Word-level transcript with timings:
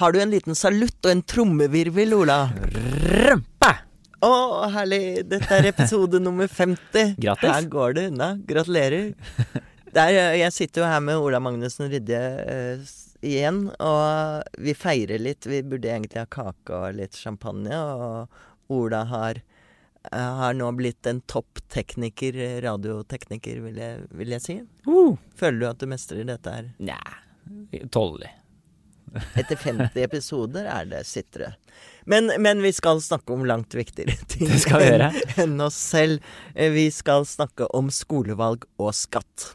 har 0.00 0.12
du 0.12 0.20
en 0.20 0.30
liten 0.32 0.56
salutt 0.56 1.04
og 1.04 1.12
en 1.12 1.22
trommevirvel, 1.28 2.14
Ola? 2.16 2.38
Rumpe! 3.20 3.72
Å, 4.24 4.32
herlig. 4.72 5.26
Dette 5.28 5.58
er 5.58 5.68
episode 5.68 6.20
nummer 6.26 6.48
50. 6.48 7.18
Grattis. 7.20 7.50
Her 7.52 7.68
går 7.72 7.98
det 7.98 8.06
unna. 8.08 8.30
Gratulerer. 8.48 9.10
Der, 9.92 10.14
eh, 10.14 10.38
jeg 10.40 10.56
sitter 10.56 10.84
jo 10.84 10.88
her 10.88 11.04
med 11.04 11.20
Ola 11.20 11.40
Magnussen 11.44 11.90
Rydje 11.92 12.20
uh, 12.40 12.90
igjen, 13.26 13.66
og 13.76 14.56
vi 14.64 14.76
feirer 14.78 15.20
litt. 15.20 15.48
Vi 15.50 15.60
burde 15.68 15.92
egentlig 15.92 16.22
ha 16.22 16.28
kake 16.32 16.80
og 16.80 16.96
litt 16.96 17.20
champagne, 17.20 17.76
og 17.76 18.72
Ola 18.72 19.04
har, 19.10 19.42
eh, 20.08 20.32
har 20.40 20.56
nå 20.56 20.72
blitt 20.80 21.12
en 21.12 21.20
topp 21.28 21.60
tekniker, 21.68 22.40
eh, 22.40 22.60
radiotekniker, 22.64 23.60
vil 23.68 23.84
jeg, 23.84 24.08
vil 24.16 24.36
jeg 24.38 24.46
si. 24.46 24.60
Uh. 24.88 25.18
Føler 25.36 25.60
du 25.60 25.70
at 25.74 25.84
du 25.84 25.90
mestrer 25.92 26.24
dette 26.24 26.56
her? 26.56 26.72
Nja, 26.80 27.00
tålelig. 27.92 28.32
Etter 29.38 29.56
50 29.58 30.02
episoder 30.04 30.68
er 30.70 30.84
det 30.90 31.04
sittere. 31.08 31.54
Men, 32.06 32.30
men 32.42 32.62
vi 32.62 32.70
skal 32.72 33.00
snakke 33.02 33.34
om 33.34 33.44
langt 33.48 33.74
viktigere 33.76 34.14
ting 34.30 34.48
enn 34.50 35.04
en 35.44 35.60
oss 35.66 35.76
selv. 35.76 36.22
Eh, 36.54 36.70
Vi 36.72 36.88
skal 36.94 37.26
snakke 37.28 37.66
om 37.76 37.90
skolevalg 37.90 38.64
og 38.78 38.94
skatt. 38.94 39.54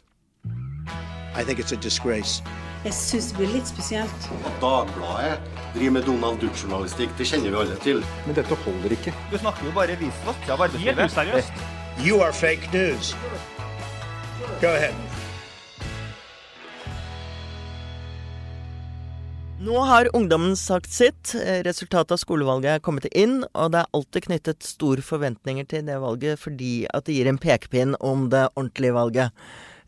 I 1.35 1.43
think 1.43 1.59
it's 1.59 1.73
a 1.73 1.79
disgrace. 1.81 2.43
Jeg 2.85 2.93
syns 2.93 3.31
det 3.31 3.39
blir 3.39 3.49
litt 3.55 3.67
spesielt. 3.67 4.27
At 4.45 4.59
Dagbladet 4.61 5.39
driver 5.73 5.95
med 5.97 6.05
Donald 6.05 6.37
Duck-journalistikk, 6.43 7.15
det 7.17 7.25
kjenner 7.31 7.49
vi 7.49 7.57
alle 7.63 7.79
til. 7.81 8.03
Men 8.27 8.37
dette 8.37 8.59
holder 8.61 8.93
ikke. 8.93 9.15
Du 9.31 9.39
snakker 9.41 9.65
jo 9.65 9.73
bare 9.73 9.97
visvask 9.99 10.45
av 10.53 10.61
arbeidslivet. 10.67 11.01
Helt 11.01 11.11
useriøst. 11.11 11.65
You 12.05 12.21
are 12.21 12.33
fake 12.35 12.69
news. 12.75 13.15
Go 14.61 14.69
ahead. 14.69 15.14
Nå 19.65 19.79
har 19.79 20.15
ungdommen 20.15 20.55
sagt 20.55 20.91
sitt. 20.93 21.35
Eh, 21.35 21.63
Resultatet 21.65 22.11
av 22.13 22.19
skolevalget 22.21 22.75
er 22.75 22.81
kommet 22.85 23.07
inn, 23.17 23.39
og 23.57 23.71
det 23.73 23.79
er 23.81 23.95
alltid 23.97 24.27
knyttet 24.27 24.67
store 24.67 25.01
forventninger 25.01 25.65
til 25.71 25.87
det 25.87 25.95
valget 26.03 26.37
fordi 26.37 26.73
at 26.93 27.07
det 27.07 27.15
gir 27.15 27.29
en 27.31 27.39
pekepinn 27.41 27.95
om 27.97 28.27
det 28.29 28.43
ordentlige 28.51 28.93
valget 28.93 29.47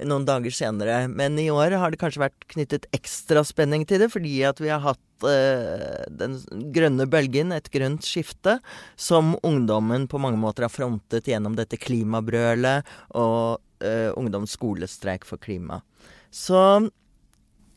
noen 0.10 0.26
dager 0.26 0.56
senere. 0.56 1.04
Men 1.12 1.38
i 1.38 1.52
år 1.54 1.78
har 1.78 1.94
det 1.94 2.02
kanskje 2.02 2.26
vært 2.26 2.50
knyttet 2.56 2.90
ekstra 2.98 3.46
spenning 3.46 3.86
til 3.86 4.02
det, 4.02 4.10
fordi 4.16 4.34
at 4.50 4.58
vi 4.64 4.74
har 4.74 4.82
hatt 4.82 5.30
eh, 5.30 6.10
den 6.10 6.40
grønne 6.74 7.06
bølgen, 7.06 7.54
et 7.54 7.70
grønt 7.70 8.08
skifte, 8.08 8.58
som 8.98 9.36
ungdommen 9.46 10.10
på 10.10 10.18
mange 10.22 10.42
måter 10.42 10.66
har 10.66 10.74
frontet 10.74 11.30
gjennom 11.30 11.54
dette 11.60 11.78
klimabrølet 11.78 12.98
og 13.14 13.62
eh, 13.86 14.10
ungdoms 14.18 14.58
skolestreik 14.58 15.30
for 15.30 15.38
klima. 15.38 15.84
Så 16.34 16.90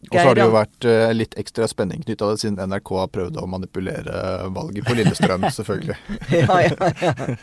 Og 0.09 0.15
så 0.17 0.23
har 0.25 0.39
det 0.39 0.45
jo 0.47 0.53
vært 0.55 0.87
eh, 0.89 1.11
litt 1.13 1.35
ekstra 1.39 1.67
spenning 1.69 2.01
knytta 2.01 2.25
til 2.25 2.33
det, 2.33 2.41
siden 2.41 2.73
NRK 2.73 2.93
har 2.97 3.11
prøvd 3.13 3.37
å 3.37 3.45
manipulere 3.51 4.23
valget 4.55 4.87
på 4.89 4.97
Lillestrøm, 4.97 5.45
selvfølgelig. 5.59 5.97
ja, 6.33 6.57
ja, 6.65 6.89
ja. 7.05 7.37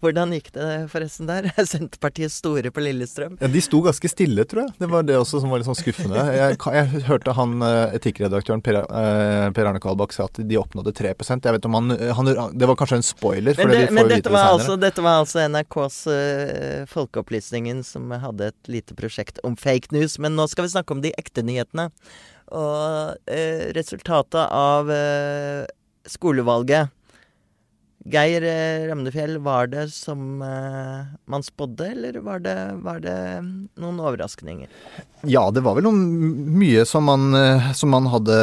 Hvordan 0.00 0.32
gikk 0.34 0.48
det 0.56 0.68
forresten 0.92 1.28
der? 1.28 1.50
Er 1.62 1.68
Senterpartiet 1.68 2.32
store 2.32 2.72
på 2.72 2.82
Lillestrøm? 2.82 3.36
Ja, 3.42 3.50
de 3.52 3.62
sto 3.62 3.82
ganske 3.84 4.08
stille, 4.08 4.46
tror 4.48 4.64
jeg. 4.64 4.74
Det 4.80 4.88
var 4.90 5.04
det 5.06 5.18
også 5.20 5.42
som 5.42 5.52
var 5.52 5.60
litt 5.60 5.68
sånn 5.68 5.78
skuffende. 5.78 6.24
Jeg, 6.32 6.56
jeg 6.58 7.04
hørte 7.10 7.36
han 7.36 7.54
eh, 7.66 7.96
etikkredaktøren 7.98 8.64
Per, 8.64 8.80
eh, 8.82 9.46
per 9.52 9.68
Arne 9.68 9.82
Kalbakk 9.82 10.16
sa 10.16 10.26
at 10.30 10.40
de 10.40 10.58
oppnådde 10.58 10.94
3% 10.96 11.48
Jeg 11.48 11.56
vet 11.56 11.68
om 11.68 11.76
han, 11.76 11.94
han 12.16 12.30
Det 12.56 12.68
var 12.68 12.78
kanskje 12.78 13.00
en 13.00 13.06
spoiler, 13.06 13.56
for 13.58 13.68
det, 13.68 13.76
det, 13.76 13.84
vi 13.84 13.90
får 13.90 13.96
men 13.98 14.08
dette, 14.08 14.18
vite 14.22 14.30
det 14.30 14.36
senere. 14.38 14.56
altså, 14.56 14.76
dette 14.80 15.04
var 15.04 15.20
altså 15.22 15.44
NRKs 15.52 15.98
uh, 16.08 16.84
Folkeopplysningen 16.92 17.82
som 17.86 18.12
hadde 18.22 18.50
et 18.52 18.72
lite 18.72 18.96
prosjekt 18.98 19.40
om 19.46 19.56
fake 19.58 19.92
news. 19.94 20.18
Men 20.22 20.36
nå 20.38 20.48
skal 20.50 20.66
vi 20.66 20.74
snakke 20.74 20.96
om 20.96 21.02
de 21.04 21.12
ekte 21.18 21.44
nyhetene. 21.46 21.81
Og 22.52 23.30
eh, 23.32 23.70
resultatet 23.76 24.44
av 24.44 24.90
eh, 24.92 25.62
skolevalget 26.10 26.92
Geir 28.10 28.42
eh, 28.42 28.88
Ramnefjell, 28.88 29.36
var 29.38 29.68
det 29.70 29.84
som 29.94 30.42
eh, 30.42 31.10
man 31.30 31.44
spådde, 31.46 31.86
eller 31.92 32.18
var 32.26 32.40
det, 32.42 32.56
var 32.82 32.98
det 33.04 33.14
noen 33.78 34.00
overraskninger? 34.02 34.66
Ja, 35.30 35.44
det 35.54 35.62
var 35.62 35.76
vel 35.78 35.86
noen, 35.86 36.00
mye 36.58 36.82
som 36.88 37.06
man, 37.06 37.28
eh, 37.38 37.70
som 37.78 37.94
man 37.94 38.08
hadde 38.10 38.38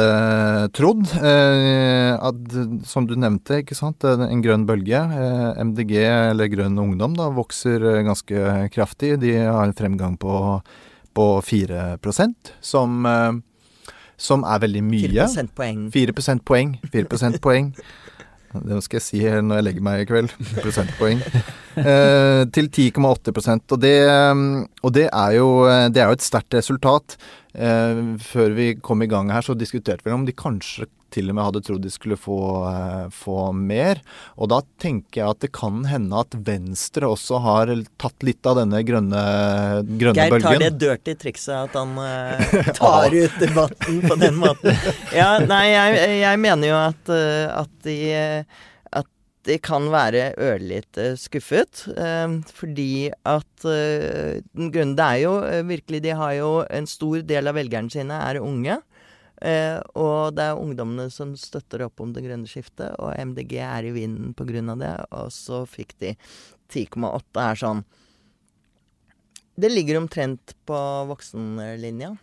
trodd. 0.76 1.04
Eh, 1.20 2.16
at, 2.16 2.56
som 2.88 3.04
du 3.10 3.18
nevnte, 3.20 3.60
ikke 3.60 3.76
sant. 3.76 4.06
En 4.08 4.44
grønn 4.44 4.64
bølge. 4.68 5.02
MDG, 5.60 5.96
eller 6.08 6.48
Grønn 6.52 6.80
Ungdom, 6.80 7.18
da, 7.20 7.28
vokser 7.36 7.84
ganske 8.06 8.70
kraftig. 8.72 9.18
De 9.20 9.36
har 9.42 9.66
en 9.66 9.76
fremgang 9.76 10.16
på, 10.20 10.32
på 11.16 11.26
4% 11.44 12.52
som, 12.60 13.06
eh, 13.06 13.32
som 14.16 14.44
er 14.44 14.62
veldig 14.66 14.84
mye. 14.84 15.08
4 15.08 15.48
poeng. 15.54 15.88
prosentpoeng. 15.88 15.88
4 15.92 16.14
prosentpoeng. 16.14 16.78
4 16.92 17.10
prosentpoeng. 17.10 17.74
Det 18.50 18.80
skal 18.82 18.98
jeg 18.98 19.04
si 19.04 19.18
når 19.22 19.60
jeg 19.60 19.64
legger 19.68 19.84
meg 19.86 20.00
i 20.02 20.06
kveld. 20.10 20.32
Prosentpoeng. 20.58 21.20
Eh, 21.78 22.40
til 22.50 22.66
10,8% 22.66 23.70
og, 23.70 23.78
det, 23.78 23.92
og 24.82 24.90
det 24.92 25.04
er 25.06 25.36
jo, 25.36 25.50
det 25.94 26.02
er 26.02 26.10
jo 26.10 26.16
et 26.18 26.24
sterkt 26.26 26.56
resultat. 26.58 27.14
Eh, 27.54 28.00
før 28.22 28.54
vi 28.54 28.74
kom 28.82 29.02
i 29.02 29.08
gang 29.10 29.30
her, 29.30 29.46
så 29.46 29.56
diskuterte 29.58 30.06
vi 30.06 30.14
om 30.14 30.26
de 30.26 30.34
kanskje 30.34 30.86
til 31.12 31.30
og 31.30 31.36
med 31.38 31.46
hadde 31.48 31.62
trodd 31.66 31.82
de 31.84 31.90
skulle 31.92 32.16
få, 32.20 32.38
eh, 32.70 33.06
få 33.14 33.50
mer. 33.56 34.00
Og 34.36 34.50
da 34.52 34.60
tenker 34.82 35.22
jeg 35.22 35.34
at 35.34 35.44
det 35.44 35.52
kan 35.56 35.84
hende 35.90 36.20
at 36.20 36.34
Venstre 36.46 37.08
også 37.10 37.40
har 37.44 37.72
tatt 38.00 38.26
litt 38.26 38.46
av 38.46 38.58
denne 38.60 38.80
grønne, 38.86 39.20
grønne 40.00 40.16
Geir 40.16 40.34
tar 40.38 40.56
bølgen. 40.56 40.64
det 40.64 40.72
dirty 40.80 41.14
trikset 41.20 41.54
at 41.56 41.76
han 41.78 41.94
eh, 41.98 42.72
tar 42.80 43.14
ut 43.14 43.38
debatten 43.42 44.00
på 44.06 44.18
den 44.20 44.40
måten. 44.44 44.74
Ja, 45.16 45.38
nei, 45.44 45.64
jeg, 45.72 46.18
jeg 46.22 46.42
mener 46.42 46.72
jo 46.72 46.80
at, 46.80 47.14
eh, 47.14 47.46
at 47.60 47.72
de 47.86 47.96
at 49.00 49.06
de 49.48 49.56
kan 49.64 49.86
være 49.92 50.34
ørlite 50.36 51.14
skuffet. 51.20 51.86
eh, 51.96 52.36
fordi 52.54 53.10
at 53.24 53.64
den 53.64 54.70
grunnen 54.72 54.96
Det 54.98 55.06
er 55.06 55.20
jo 55.24 55.32
virkelig 55.68 56.02
De 56.04 56.14
har 56.16 56.32
jo 56.38 56.50
en 56.68 56.86
stor 56.86 57.22
del 57.26 57.48
av 57.48 57.56
velgerne 57.56 57.92
sine 57.92 58.16
er 58.28 58.40
unge. 58.40 58.80
Eh, 59.40 59.78
og 59.96 60.34
det 60.36 60.44
er 60.50 60.60
ungdommene 60.60 61.08
som 61.12 61.32
støtter 61.38 61.86
opp 61.86 62.00
om 62.04 62.12
det 62.12 62.24
grønne 62.26 62.48
skiftet, 62.50 62.92
og 63.00 63.14
MDG 63.16 63.56
er 63.64 63.88
i 63.88 63.92
vinden 63.94 64.34
på 64.36 64.44
grunn 64.48 64.68
av 64.72 64.80
det. 64.82 64.94
Og 65.16 65.30
så 65.32 65.62
fikk 65.68 65.96
de 66.02 66.14
10,8 66.70 67.40
er 67.42 67.60
sånn 67.60 67.84
Det 69.60 69.68
ligger 69.72 69.98
omtrent 70.00 70.54
på 70.68 70.76
voksenlinja. 71.10 72.14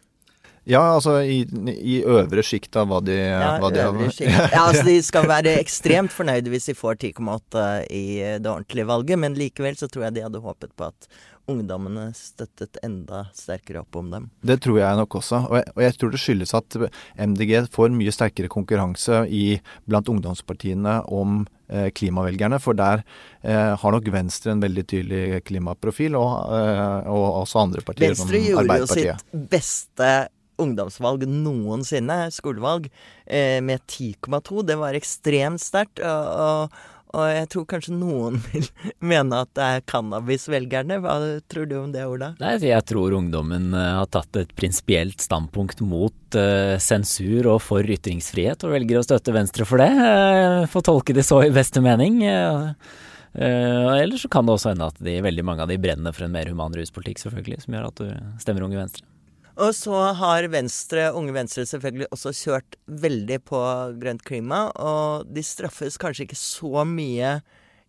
Ja, 0.67 0.81
altså 0.97 1.21
i, 1.23 1.45
i 1.79 2.01
øvre 2.03 2.43
sjikt 2.43 2.75
av 2.75 2.89
hva 2.91 2.97
de, 2.99 3.15
Ja, 3.15 3.53
hva 3.63 3.69
de 3.71 3.79
øvre 3.85 4.09
skikt. 4.11 4.33
ja, 4.51 4.65
altså 4.65 4.83
de 4.83 4.97
skal 5.05 5.27
være 5.33 5.53
ekstremt 5.61 6.11
fornøyde 6.11 6.51
hvis 6.51 6.67
de 6.67 6.75
får 6.75 6.99
10,8 7.07 7.63
i 7.87 8.05
det 8.43 8.51
ordentlige 8.51 8.89
valget, 8.89 9.21
men 9.21 9.37
likevel 9.39 9.77
så 9.79 9.87
tror 9.87 10.09
jeg 10.09 10.17
de 10.17 10.25
hadde 10.25 10.43
håpet 10.43 10.73
på 10.75 10.89
at 10.89 11.07
ungdommene 11.47 12.09
støttet 12.15 12.79
enda 12.83 13.25
sterkere 13.35 13.81
opp 13.83 13.97
om 13.99 14.09
dem. 14.11 14.29
Det 14.45 14.59
tror 14.63 14.79
jeg 14.81 14.99
nok 14.99 15.19
også. 15.19 15.41
Og 15.49 15.59
jeg, 15.59 15.73
og 15.75 15.83
jeg 15.85 15.97
tror 15.97 16.13
det 16.13 16.21
skyldes 16.21 16.55
at 16.57 16.79
MDG 17.17 17.53
får 17.73 17.93
mye 17.95 18.13
sterkere 18.15 18.51
konkurranse 18.51 19.23
i, 19.31 19.45
blant 19.87 20.11
ungdomspartiene 20.11 20.99
om 21.13 21.43
eh, 21.71 21.89
klimavelgerne. 21.95 22.59
For 22.63 22.77
der 22.77 23.03
eh, 23.41 23.73
har 23.79 23.95
nok 23.95 24.11
Venstre 24.13 24.55
en 24.55 24.63
veldig 24.63 24.87
tydelig 24.91 25.43
klimaprofil, 25.47 26.17
og, 26.19 26.33
eh, 26.57 27.11
og 27.11 27.43
også 27.43 27.63
andre 27.63 27.85
partier 27.85 28.11
Venstre 28.11 28.27
som 28.27 28.49
gjorde 28.51 28.81
jo 28.83 28.91
sitt 28.91 29.39
beste 29.55 30.11
ungdomsvalg 30.61 31.25
noensinne, 31.29 32.27
skolevalg, 32.33 32.89
eh, 33.25 33.61
med 33.61 33.81
10,2. 33.87 34.65
Det 34.65 34.77
var 34.79 34.97
ekstremt 34.97 35.61
sterkt. 35.61 36.01
Og, 36.01 36.29
og, 36.47 36.93
og 37.15 37.23
jeg 37.31 37.47
tror 37.53 37.65
kanskje 37.71 37.95
noen 37.95 38.39
vil 38.51 38.67
mene 38.99 39.41
at 39.45 39.51
det 39.57 39.65
er 39.65 39.85
cannabisvelgerne. 39.87 40.99
Hva 41.03 41.15
tror 41.47 41.69
du 41.69 41.75
om 41.79 41.91
det, 41.93 42.03
Ola? 42.07 42.33
Nei, 42.41 42.55
jeg 42.67 42.87
tror 42.89 43.15
ungdommen 43.17 43.71
eh, 43.71 43.89
har 43.99 44.09
tatt 44.11 44.39
et 44.41 44.53
prinsipielt 44.57 45.23
standpunkt 45.23 45.81
mot 45.85 46.37
uh, 46.37 46.75
sensur 46.81 47.47
og 47.53 47.61
for 47.63 47.87
ytringsfrihet, 47.97 48.65
og 48.67 48.75
velger 48.75 48.99
å 48.99 49.05
støtte 49.07 49.35
Venstre 49.35 49.67
for 49.67 49.83
det. 49.83 49.91
Uh, 49.95 50.63
Får 50.71 50.87
tolke 50.89 51.15
det 51.15 51.25
så 51.27 51.41
i 51.45 51.53
beste 51.53 51.83
mening. 51.83 52.19
Uh, 52.27 52.73
eller 53.37 54.17
så 54.19 54.29
kan 54.31 54.47
det 54.47 54.55
også 54.55 54.73
hende 54.73 54.87
at 54.89 54.97
de, 55.03 55.19
veldig 55.23 55.45
mange 55.45 55.63
av 55.63 55.71
de 55.71 55.77
brenner 55.79 56.15
for 56.15 56.25
en 56.25 56.33
mer 56.33 56.49
human 56.51 56.73
ruspolitikk, 56.75 57.21
selvfølgelig, 57.21 57.63
som 57.63 57.77
gjør 57.77 57.91
at 57.91 58.01
du 58.01 58.41
stemmer 58.41 58.65
Unge 58.67 58.81
Venstre. 58.81 59.05
Og 59.57 59.73
så 59.73 59.97
har 60.13 60.45
Venstre, 60.53 61.07
Unge 61.17 61.33
Venstre 61.33 61.63
selvfølgelig 61.65 62.07
også 62.13 62.33
kjørt 62.37 62.75
veldig 62.85 63.39
på 63.49 63.61
grønt 63.97 64.21
klima, 64.27 64.67
og 64.77 65.31
de 65.33 65.41
straffes 65.41 65.97
kanskje 65.97 66.27
ikke 66.27 66.37
så 66.37 66.83
mye 66.85 67.39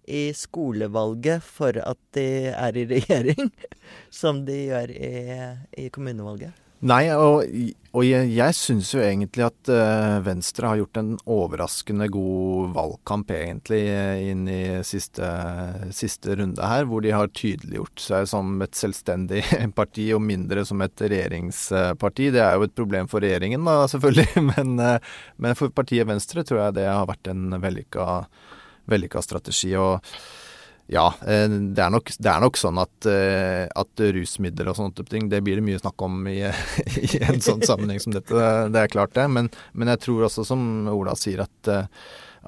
i 0.09 0.23
skolevalget 0.32 1.44
for 1.44 1.76
at 1.76 2.00
de 2.17 2.49
er 2.55 2.79
i 2.81 2.87
regjering, 2.88 3.53
som 4.20 4.47
de 4.49 4.62
gjør 4.70 4.94
i, 4.97 5.12
i 5.85 5.91
kommunevalget. 5.93 6.56
Nei, 6.86 7.08
og, 7.10 7.42
og 7.90 8.04
jeg, 8.06 8.28
jeg 8.36 8.54
syns 8.54 8.92
jo 8.94 9.00
egentlig 9.02 9.42
at 9.48 9.70
uh, 9.72 10.20
Venstre 10.22 10.69
har 10.70 10.78
gjort 10.78 11.00
en 11.00 11.10
overraskende 11.26 12.06
god 12.14 12.70
valgkamp, 12.76 13.32
egentlig, 13.34 13.80
inn 14.30 14.44
i 14.46 14.60
siste, 14.86 15.26
siste, 15.90 16.36
runde 16.38 16.62
her. 16.62 16.86
Hvor 16.86 17.02
de 17.02 17.10
har 17.16 17.32
tydeliggjort 17.34 18.04
seg 18.04 18.28
som 18.30 18.62
et 18.62 18.78
selvstendig 18.78 19.42
parti, 19.80 20.06
og 20.14 20.22
mindre 20.22 20.62
som 20.69 20.84
et 20.86 21.02
regjeringsparti. 21.02 22.30
Det 22.36 22.44
er 22.46 22.54
jo 22.54 22.69
et 22.69 22.78
problem 22.78 23.10
for 23.10 23.26
regjeringen, 23.26 23.66
da, 23.66 23.80
selvfølgelig. 23.90 24.28
Men, 24.52 24.76
uh, 24.78 25.16
men 25.42 25.58
for 25.58 25.75
partiet 25.75 26.06
Venstre 26.06 26.46
tror 26.46 26.62
jeg 26.62 26.78
det 26.78 26.86
har 26.86 27.10
vært 27.10 27.32
en 27.32 27.58
vellykka, 27.58 28.04
vellykka 28.90 29.22
strategi. 29.26 29.75
og 29.75 29.98
ja, 30.88 31.14
eh, 31.26 31.49
det 31.49 31.82
er 31.85 31.90
nok, 31.93 32.11
det 32.17 32.31
er 32.32 32.40
nok 32.40 32.56
sånn 32.56 32.79
at, 32.81 33.06
eh, 33.12 33.69
at, 33.69 34.00
rusmidler 34.17 34.70
og 34.70 34.76
sånne 34.79 35.05
ting, 35.11 35.29
det 35.29 35.43
blir 35.44 35.56
det 35.61 35.67
mye 35.67 35.81
snakk 35.82 35.99
om 36.06 36.14
i, 36.31 36.38
i 37.05 37.19
en 37.29 37.40
sånn 37.44 37.62
sammenheng 37.67 38.00
som 38.00 38.12
dette. 38.14 38.35
Det 38.73 38.81
er 38.81 38.93
klart 38.93 39.14
det. 39.19 39.26
Men, 39.29 39.50
men 39.76 39.88
jeg 39.93 40.00
tror 40.06 40.20
også, 40.29 40.43
som 40.49 40.61
Ola 40.88 41.14
sier, 41.19 41.40
at, 41.44 41.58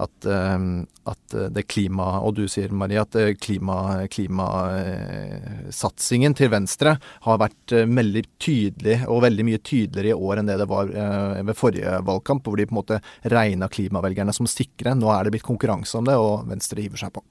at, 0.00 0.19
at 0.25 1.34
det 1.52 1.69
klima 1.69 2.20
Og 2.25 2.34
du 2.38 2.48
sier, 2.48 2.70
Marie, 2.72 3.00
at 3.02 3.16
klimasatsingen 3.44 6.34
til 6.38 6.48
Venstre 6.54 6.96
har 7.26 7.42
vært 7.42 7.69
veldig 7.75 8.25
tydelig, 8.40 8.98
og 9.04 9.25
veldig 9.26 9.44
mye 9.50 9.60
tydeligere 9.60 10.14
i 10.14 10.20
år 10.31 10.34
enn 10.40 10.48
det 10.48 10.56
det 10.62 10.70
var 10.70 10.87
ved 10.88 11.58
forrige 11.58 11.90
valgkamp, 12.08 12.40
hvor 12.46 12.56
de 12.56 12.69
på 12.70 12.72
en 12.72 12.81
måte 12.81 13.02
regna 13.34 13.66
klimavelgerne 13.69 14.32
som 14.32 14.46
sikre. 14.48 14.96
Nå 14.96 15.12
er 15.12 15.20
det 15.26 15.32
blitt 15.37 15.50
konkurranse 15.50 15.92
om 16.00 16.08
det, 16.08 16.16
og 16.16 16.48
Venstre 16.48 16.81
hiver 16.87 16.96
seg 17.04 17.12
på. 17.19 17.25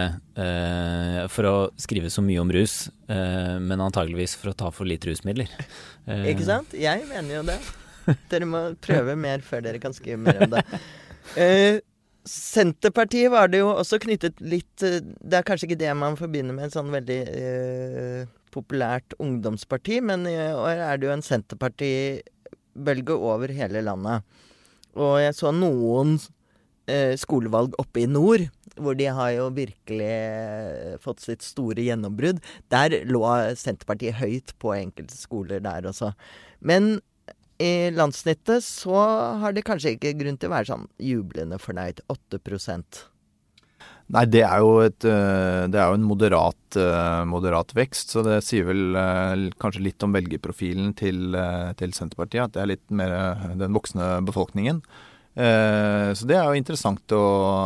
For 1.35 1.43
å 1.45 1.57
skrive 1.77 2.09
så 2.09 2.23
mye 2.25 2.41
om 2.41 2.49
rus, 2.55 2.89
men 3.05 3.77
antageligvis 3.85 4.33
for 4.41 4.49
å 4.55 4.57
ta 4.57 4.71
for 4.73 4.89
lite 4.89 5.11
rusmidler. 5.11 5.49
ikke 6.09 6.45
sant? 6.47 6.73
Jeg 6.73 7.05
mener 7.11 7.35
jo 7.35 7.43
det. 7.51 7.59
Dere 8.33 8.47
må 8.49 8.73
prøve 8.81 9.13
mer 9.21 9.45
før 9.45 9.61
dere 9.67 9.77
kan 9.83 9.93
skrive 9.93 10.17
mer 10.25 10.41
om 10.47 10.51
det. 10.57 10.65
Senterpartiet 12.29 13.33
var 13.33 13.51
det 13.51 13.63
jo 13.63 13.73
også 13.73 13.99
knyttet 14.03 14.39
litt 14.45 14.85
eh, 14.87 15.01
Det 15.03 15.41
er 15.41 15.47
kanskje 15.47 15.71
ikke 15.71 15.81
det 15.81 15.91
man 15.99 16.19
forbinder 16.19 16.55
med 16.55 16.69
et 16.69 16.77
sånn 16.77 16.93
veldig 16.95 17.19
eh, 17.33 18.31
populært 18.53 19.17
ungdomsparti, 19.23 19.99
men 20.05 20.27
i 20.29 20.37
år 20.37 20.83
er 20.85 21.01
det 21.01 21.09
jo 21.09 21.15
en 21.15 21.25
Senterparti-bølge 21.25 23.17
over 23.17 23.53
hele 23.57 23.81
landet. 23.83 24.27
Og 24.93 25.17
jeg 25.23 25.37
så 25.39 25.55
noen 25.57 26.19
eh, 26.91 27.15
skolevalg 27.19 27.77
oppe 27.81 28.05
i 28.05 28.11
nord, 28.11 28.45
hvor 28.77 28.97
de 28.97 29.09
har 29.09 29.33
jo 29.35 29.49
virkelig 29.57 30.11
eh, 30.11 30.99
fått 31.03 31.25
sitt 31.25 31.45
store 31.45 31.85
gjennombrudd. 31.85 32.43
Der 32.73 33.01
lå 33.09 33.25
Senterpartiet 33.59 34.21
høyt 34.21 34.55
på 34.63 34.77
enkelte 34.77 35.17
skoler 35.17 35.65
der 35.65 35.89
også. 35.89 36.13
Men 36.61 36.99
i 37.63 37.73
landsnittet 37.95 38.65
så 38.67 38.99
har 39.43 39.55
de 39.55 39.65
kanskje 39.65 39.95
ikke 39.97 40.17
grunn 40.19 40.39
til 40.41 40.51
å 40.51 40.57
være 40.57 40.71
sånn 40.73 40.87
jublende 41.03 41.61
fornøyd. 41.63 42.03
8% 42.13 43.07
Nei, 44.13 44.27
det 44.29 44.43
er 44.45 44.61
jo, 44.61 44.73
et, 44.85 45.05
eh, 45.09 45.63
det 45.73 45.79
er 45.79 45.89
jo 45.89 45.97
en 45.97 46.05
moderat, 46.05 46.77
eh, 46.77 47.23
moderat, 47.29 47.71
vekst, 47.73 48.13
så 48.13 48.25
det 48.27 48.43
sier 48.45 48.67
vel 48.69 48.99
eh, 48.99 49.47
kanskje 49.63 49.85
litt 49.87 50.05
om 50.05 50.13
velgerprofilen 50.13 50.91
til, 50.99 51.33
til 51.79 51.95
Senterpartiet. 51.97 52.51
At 52.51 52.57
det 52.57 52.63
er 52.65 52.71
litt 52.75 52.93
mer 52.93 53.15
den 53.57 53.73
voksne 53.77 54.19
befolkningen. 54.27 54.83
Så 55.33 56.27
det 56.29 56.37
er 56.37 56.45
jo 56.45 56.59
interessant 56.61 57.13
å, 57.17 57.23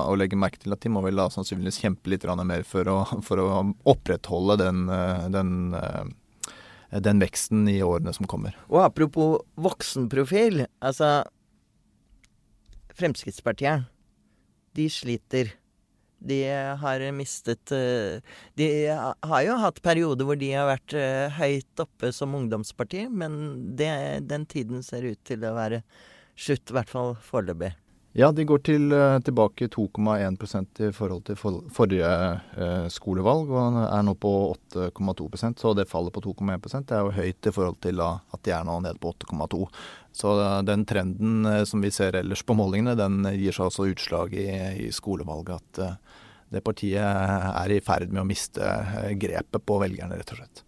å, 0.07 0.13
legge 0.15 0.39
merke 0.39 0.61
til 0.63 0.71
at 0.71 0.85
de 0.85 0.91
må 0.95 1.01
vel 1.03 1.19
da 1.19 1.25
sannsynligvis 1.35 1.81
kjempe 1.83 2.13
litt 2.13 2.23
mer 2.47 2.63
for 2.63 2.87
å, 2.87 3.01
for 3.27 3.43
å 3.43 3.49
opprettholde 3.91 4.55
den, 4.61 4.85
den 5.35 5.51
den 6.91 7.21
veksten 7.23 7.67
i 7.71 7.81
årene 7.85 8.15
som 8.15 8.29
kommer. 8.31 8.57
Og 8.71 8.85
apropos 8.85 9.41
voksenprofil. 9.59 10.65
Altså 10.81 11.25
Fremskrittspartiet, 12.97 13.87
de 14.77 14.89
sliter. 14.93 15.53
De 16.27 16.39
har 16.81 17.03
mistet 17.13 17.73
eh, 17.77 18.23
De 18.57 18.67
har 18.89 19.43
jo 19.45 19.57
hatt 19.61 19.83
perioder 19.85 20.25
hvor 20.25 20.39
de 20.41 20.49
har 20.55 20.71
vært 20.71 20.95
eh, 20.97 21.35
høyt 21.37 21.83
oppe 21.85 22.09
som 22.17 22.33
ungdomsparti, 22.39 23.05
men 23.13 23.37
det, 23.77 23.91
den 24.25 24.47
tiden 24.49 24.81
ser 24.83 25.05
ut 25.05 25.21
til 25.29 25.45
å 25.45 25.53
være 25.59 25.83
slutt, 26.37 26.71
i 26.71 26.77
hvert 26.79 26.93
fall 26.93 27.13
foreløpig. 27.21 27.75
Ja, 28.17 28.31
de 28.33 28.47
går 28.49 28.63
til, 28.65 28.93
eh, 28.97 29.19
tilbake 29.21 29.67
2,1% 29.69 30.81
i 30.89 30.93
forhold 30.93 31.27
til 31.29 31.37
for, 31.37 31.59
forrige 31.69 32.09
eh, 32.57 32.87
skolevalg, 32.89 33.51
og 33.53 33.77
er 33.83 34.07
nå 34.07 34.15
på 34.17 34.31
8,2% 34.73 35.61
så 35.61 35.75
det 35.77 35.85
fallet 35.91 36.15
på 36.15 36.23
2,1 36.25 36.87
det 36.89 36.97
er 36.97 37.05
jo 37.05 37.13
høyt 37.13 37.49
i 37.51 37.53
forhold 37.53 37.77
til 37.85 38.01
at 38.01 38.41
de 38.43 38.55
er 38.57 38.65
nå 38.65 38.79
nede 38.81 38.97
på 39.03 39.13
8,2 39.13 39.69
Så 40.17 40.33
uh, 40.33 40.63
den 40.65 40.87
trenden 40.87 41.45
uh, 41.45 41.65
som 41.69 41.83
vi 41.85 41.91
ser 41.93 42.17
ellers 42.17 42.41
på 42.41 42.57
målingene, 42.57 42.97
den 42.97 43.21
gir 43.37 43.53
seg 43.53 43.69
også 43.69 43.91
utslag 43.93 44.33
i, 44.33 44.49
i 44.87 44.89
skolevalget. 44.89 45.61
At 45.61 46.01
det 46.49 46.65
partiet 46.65 47.05
er 47.05 47.69
i 47.69 47.83
ferd 47.85 48.09
med 48.09 48.23
å 48.23 48.29
miste 48.31 48.65
grepet 49.21 49.61
på 49.61 49.77
velgerne, 49.83 50.17
rett 50.17 50.33
og 50.33 50.41
slett. 50.41 50.65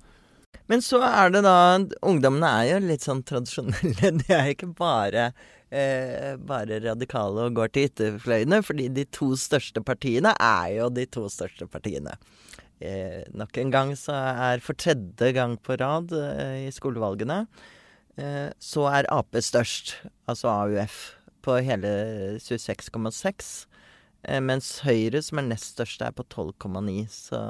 Men 0.68 0.82
så 0.84 1.00
er 1.04 1.32
det 1.32 1.44
da 1.46 1.78
Ungdommene 2.04 2.50
er 2.60 2.66
jo 2.74 2.80
litt 2.84 3.06
sånn 3.06 3.22
tradisjonelle. 3.26 4.12
De 4.20 4.34
er 4.34 4.52
ikke 4.52 4.68
bare 4.76 5.30
eh, 5.70 6.34
bare 6.36 6.82
radikale 6.84 7.48
og 7.48 7.56
går 7.56 7.72
til 7.72 7.88
ytterfløyene, 7.88 8.60
fordi 8.64 8.90
de 8.92 9.06
to 9.14 9.32
største 9.40 9.82
partiene 9.84 10.34
er 10.36 10.74
jo 10.76 10.90
de 10.92 11.06
to 11.08 11.26
største 11.32 11.68
partiene. 11.70 12.18
Eh, 12.78 13.24
nok 13.34 13.56
en 13.58 13.72
gang 13.74 13.96
så 13.98 14.14
er 14.48 14.62
for 14.62 14.78
tredje 14.78 15.32
gang 15.34 15.56
på 15.58 15.76
rad 15.80 16.12
eh, 16.14 16.68
i 16.68 16.70
skolevalgene 16.70 17.40
eh, 18.18 18.50
så 18.62 18.86
er 18.92 19.08
Ap 19.10 19.34
størst, 19.34 19.96
altså 20.30 20.52
AUF, 20.52 20.98
på 21.42 21.58
hele 21.64 21.90
26,6. 22.42 23.50
Eh, 24.28 24.40
mens 24.42 24.78
Høyre, 24.86 25.22
som 25.22 25.40
er 25.40 25.48
nest 25.52 25.74
størst, 25.76 26.02
er 26.02 26.14
på 26.14 26.26
12,9. 26.26 27.06
Så 27.10 27.40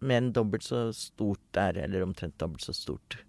mer 0.00 0.22
enn 0.22 0.32
dobbelt 0.36 0.66
så 0.66 0.88
stort 0.96 1.42
der, 1.56 1.82
eller 1.84 2.06
omtrent 2.06 2.38
dobbelt 2.40 2.64
så 2.64 2.76
stort. 2.76 3.20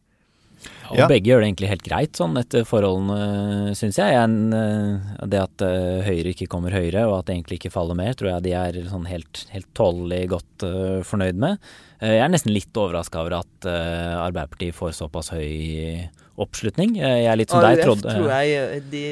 Og 0.91 0.99
ja. 0.99 1.07
begge 1.09 1.31
gjør 1.31 1.41
det 1.41 1.47
egentlig 1.47 1.69
helt 1.71 1.85
greit 1.85 2.19
sånn 2.19 2.35
etter 2.37 2.65
forholdene, 2.67 3.73
syns 3.77 3.97
jeg. 3.97 4.17
En, 4.17 4.35
eh, 4.53 5.13
det 5.31 5.39
at 5.41 5.63
uh, 5.65 6.01
Høyre 6.05 6.33
ikke 6.33 6.49
kommer 6.51 6.75
høyere, 6.75 7.05
og 7.07 7.19
at 7.19 7.29
det 7.29 7.37
egentlig 7.37 7.61
ikke 7.61 7.73
faller 7.73 7.97
mer, 7.97 8.13
tror 8.17 8.33
jeg 8.33 8.45
de 8.45 8.55
er 8.59 8.79
sånn 8.91 9.07
helt, 9.09 9.45
helt 9.53 9.69
tålelig 9.77 10.25
godt 10.35 10.67
uh, 10.67 10.99
fornøyd 11.07 11.39
med. 11.41 11.71
Uh, 12.03 12.11
jeg 12.11 12.25
er 12.25 12.33
nesten 12.33 12.53
litt 12.53 12.77
overraska 12.77 13.23
over 13.23 13.39
at 13.39 13.69
Arbeiderpartiet 13.71 14.77
får 14.77 14.97
såpass 14.97 15.31
høy 15.33 16.09
oppslutning. 16.43 16.97
Jeg 16.99 17.25
er 17.29 17.39
litt 17.39 17.53
som 17.53 17.61
AUF, 17.61 17.69
deg, 17.69 17.83
trodde 17.85 18.15
tror 18.17 18.29
jeg 18.33 18.83
de, 18.91 19.03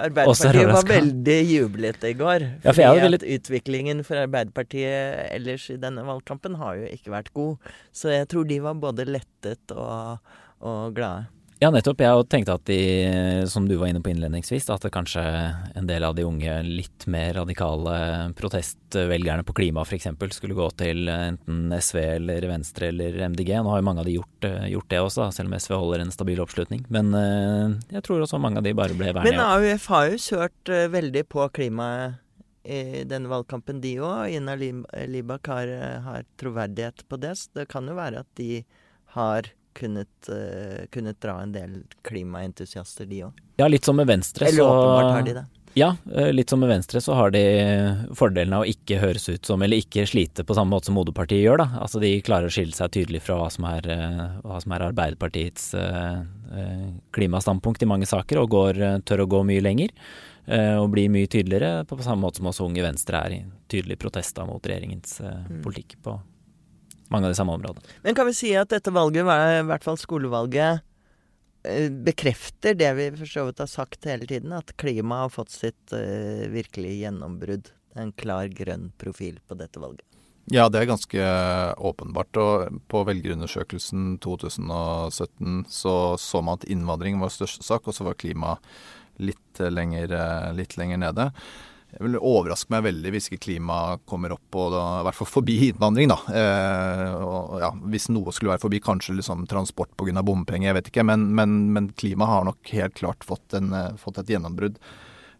Arbeiderpartiet 0.00 0.72
var 0.72 0.90
veldig 0.90 1.38
jublete 1.50 2.12
i 2.12 2.18
går. 2.18 2.46
Ja, 2.64 2.72
for 2.72 2.80
fordi 2.80 3.06
veldig... 3.06 3.22
at 3.22 3.28
utviklingen 3.38 4.04
for 4.06 4.24
Arbeiderpartiet 4.24 5.26
ellers 5.30 5.70
i 5.72 5.78
denne 5.80 6.04
valgkampen 6.08 6.58
har 6.60 6.80
jo 6.80 6.90
ikke 6.90 7.14
vært 7.14 7.32
god. 7.36 7.72
Så 7.94 8.14
jeg 8.14 8.30
tror 8.32 8.48
de 8.48 8.60
var 8.64 8.78
både 8.80 9.08
lettet 9.08 9.76
og 9.76 10.20
og 10.60 10.94
glade. 10.96 11.28
Ja, 11.60 11.68
nettopp. 11.68 11.98
Jeg 12.00 12.24
tenkte 12.32 12.54
at 12.56 12.62
de, 12.70 12.76
som 13.52 13.66
du 13.68 13.74
var 13.76 13.90
inne 13.90 14.00
på 14.00 14.08
innledningsvis, 14.08 14.70
at 14.72 14.86
kanskje 14.94 15.20
en 15.76 15.90
del 15.90 16.06
av 16.08 16.14
de 16.16 16.24
unge, 16.24 16.54
litt 16.64 17.04
mer 17.04 17.34
radikale 17.36 17.96
protestvelgerne 18.38 19.44
på 19.44 19.52
klima 19.58 19.84
f.eks. 19.84 20.08
skulle 20.38 20.56
gå 20.56 20.70
til 20.80 21.10
enten 21.12 21.68
SV 21.76 21.98
eller 22.14 22.48
Venstre 22.48 22.88
eller 22.88 23.20
MDG. 23.28 23.52
Nå 23.60 23.74
har 23.74 23.82
jo 23.82 23.88
mange 23.90 24.00
av 24.00 24.08
de 24.08 24.16
gjort, 24.16 24.48
gjort 24.72 24.88
det 24.94 25.02
også, 25.04 25.28
selv 25.36 25.52
om 25.52 25.58
SV 25.60 25.76
holder 25.76 26.06
en 26.06 26.14
stabil 26.16 26.40
oppslutning. 26.40 26.88
Men 26.88 27.12
eh, 27.20 27.76
jeg 27.92 28.06
tror 28.08 28.24
også 28.24 28.40
mange 28.40 28.64
av 28.64 28.64
de 28.64 28.72
bare 28.80 28.96
ble 28.96 29.12
værende. 29.12 29.28
Men 29.28 29.44
AUF 29.44 29.92
har 29.92 30.08
jo 30.14 30.24
kjørt 30.30 30.72
eh, 30.72 30.88
veldig 30.96 31.26
på 31.28 31.44
klimaet 31.60 32.24
i 32.64 33.04
denne 33.08 33.28
valgkampen, 33.28 33.84
de 33.84 33.98
òg. 34.00 34.32
Ina 34.32 34.56
Libak 34.56 35.52
har, 35.52 35.76
har 36.08 36.24
troverdighet 36.40 37.04
på 37.04 37.20
det. 37.20 37.36
Så 37.36 37.60
det 37.60 37.68
kan 37.68 37.84
jo 37.84 38.00
være 38.00 38.24
at 38.24 38.32
de 38.40 38.62
har 39.12 39.52
kunnet, 39.76 40.28
uh, 40.28 40.86
kunnet 40.90 41.20
dra 41.22 41.38
en 41.42 41.54
del 41.54 41.80
klimaentusiaster, 42.06 43.08
de 43.10 43.24
òg. 43.28 43.40
Ja, 43.60 43.68
litt 43.68 43.84
som 43.84 43.96
med 43.96 44.08
Venstre. 44.10 44.48
Eller 44.48 44.64
så, 44.64 44.68
åpenbart 44.68 45.12
har 45.14 45.26
de 45.26 45.34
det. 45.40 45.46
Ja, 45.74 45.96
eh, 46.14 46.32
litt 46.32 46.50
som 46.50 46.60
med 46.60 46.68
Venstre 46.68 47.00
så 47.00 47.14
har 47.14 47.30
de 47.30 47.42
fordelen 48.18 48.54
av 48.56 48.64
å 48.64 48.70
ikke 48.70 48.98
høres 48.98 49.28
ut 49.28 49.46
som, 49.46 49.62
eller 49.62 49.78
ikke 49.78 50.06
slite 50.08 50.42
på 50.46 50.54
samme 50.56 50.74
måte 50.74 50.90
som 50.90 50.96
Moderpartiet 50.98 51.44
gjør, 51.44 51.62
da. 51.62 51.68
Altså 51.84 52.00
de 52.02 52.10
klarer 52.26 52.50
å 52.50 52.54
skille 52.54 52.74
seg 52.74 52.90
tydelig 52.96 53.22
fra 53.22 53.36
hva 53.38 53.46
som 53.54 53.68
er, 53.70 53.86
eh, 53.86 54.24
hva 54.42 54.58
som 54.62 54.74
er 54.74 54.88
Arbeiderpartiets 54.90 55.70
klimastandpunkt 57.14 57.84
i 57.84 57.86
mange 57.86 58.08
saker, 58.10 58.40
og 58.40 58.50
går, 58.50 58.80
tør 59.06 59.22
å 59.22 59.30
gå 59.30 59.44
mye 59.46 59.62
lenger. 59.62 59.94
Og 60.50 60.88
blir 60.90 61.12
mye 61.12 61.28
tydeligere, 61.30 61.84
på 61.86 62.00
samme 62.02 62.24
måte 62.24 62.40
som 62.40 62.48
også 62.50 62.64
Unge 62.66 62.82
Venstre 62.82 63.20
er 63.22 63.34
i 63.36 63.38
tydelig 63.70 64.00
protest 64.02 64.40
mot 64.48 64.64
regjeringens 64.66 65.20
mm. 65.22 65.60
politikk 65.62 65.94
på 66.02 66.16
mange 67.10 67.28
av 67.28 67.34
de 67.34 67.38
samme 67.38 67.56
områdene. 67.58 67.98
Men 68.04 68.16
kan 68.18 68.28
vi 68.28 68.36
si 68.36 68.52
at 68.58 68.70
dette 68.72 68.92
valget, 68.94 69.26
i 69.26 69.66
hvert 69.68 69.86
fall 69.86 69.98
skolevalget, 70.00 70.84
eh, 71.66 71.88
bekrefter 71.90 72.76
det 72.78 72.92
vi 72.98 73.10
for 73.18 73.32
så 73.32 73.46
vidt 73.48 73.62
har 73.62 73.70
sagt 73.70 74.08
hele 74.10 74.28
tiden, 74.30 74.54
at 74.56 74.76
klimaet 74.80 75.26
har 75.26 75.34
fått 75.34 75.54
sitt 75.54 75.96
uh, 75.96 76.46
virkelige 76.52 77.04
gjennombrudd? 77.04 77.72
En 77.98 78.12
klar 78.14 78.46
grønn 78.54 78.92
profil 79.02 79.40
på 79.50 79.58
dette 79.58 79.82
valget. 79.82 80.06
Ja, 80.50 80.68
det 80.70 80.80
er 80.80 80.90
ganske 80.90 81.26
åpenbart. 81.90 82.38
Og 82.38 82.78
på 82.90 83.02
velgerundersøkelsen 83.06 84.16
2017 84.22 85.64
så 85.70 85.94
så 86.18 86.42
man 86.42 86.58
at 86.58 86.66
innvandring 86.70 87.18
var 87.20 87.34
største 87.34 87.66
sak, 87.66 87.86
og 87.86 87.94
så 87.94 88.06
var 88.06 88.18
klima 88.18 88.56
litt 89.20 89.60
lenger, 89.60 90.14
litt 90.56 90.78
lenger 90.80 91.02
nede. 91.02 91.28
Det 91.90 92.04
vil 92.04 92.16
overraske 92.16 92.70
meg 92.70 92.84
veldig 92.86 93.10
hvis 93.14 93.26
ikke 93.28 93.42
klima 93.48 93.78
kommer 94.08 94.34
opp, 94.36 94.46
og 94.54 94.70
da, 94.74 94.84
i 95.00 95.06
hvert 95.08 95.18
fall 95.18 95.30
forbi 95.30 95.56
innvandring. 95.70 96.12
da. 96.12 96.18
Eh, 96.40 97.04
og, 97.18 97.58
ja, 97.64 97.72
hvis 97.92 98.08
noe 98.14 98.34
skulle 98.34 98.54
være 98.54 98.62
forbi, 98.62 98.82
kanskje 98.84 99.16
liksom 99.18 99.44
transport 99.50 99.92
pga. 99.98 100.22
bompenger, 100.22 100.70
jeg 100.70 100.78
vet 100.78 100.90
ikke. 100.92 101.06
Men, 101.10 101.28
men, 101.34 101.60
men 101.74 101.90
klima 101.98 102.30
har 102.30 102.46
nok 102.46 102.74
helt 102.76 102.94
klart 103.00 103.26
fått, 103.26 103.48
en, 103.58 103.72
eh, 103.74 103.92
fått 103.98 104.22
et 104.22 104.30
gjennombrudd. 104.36 104.78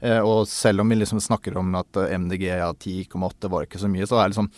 Eh, 0.00 0.18
og 0.18 0.48
selv 0.50 0.82
om 0.82 0.90
vi 0.90 0.98
liksom 0.98 1.22
snakker 1.22 1.58
om 1.60 1.74
at 1.78 1.96
MDG 1.96 2.46
ja, 2.50 2.72
10,8 2.72 3.52
var 3.52 3.68
ikke 3.68 3.82
så 3.82 3.90
mye, 3.90 4.08
så 4.08 4.18
er 4.18 4.26
det 4.26 4.34
liksom 4.34 4.50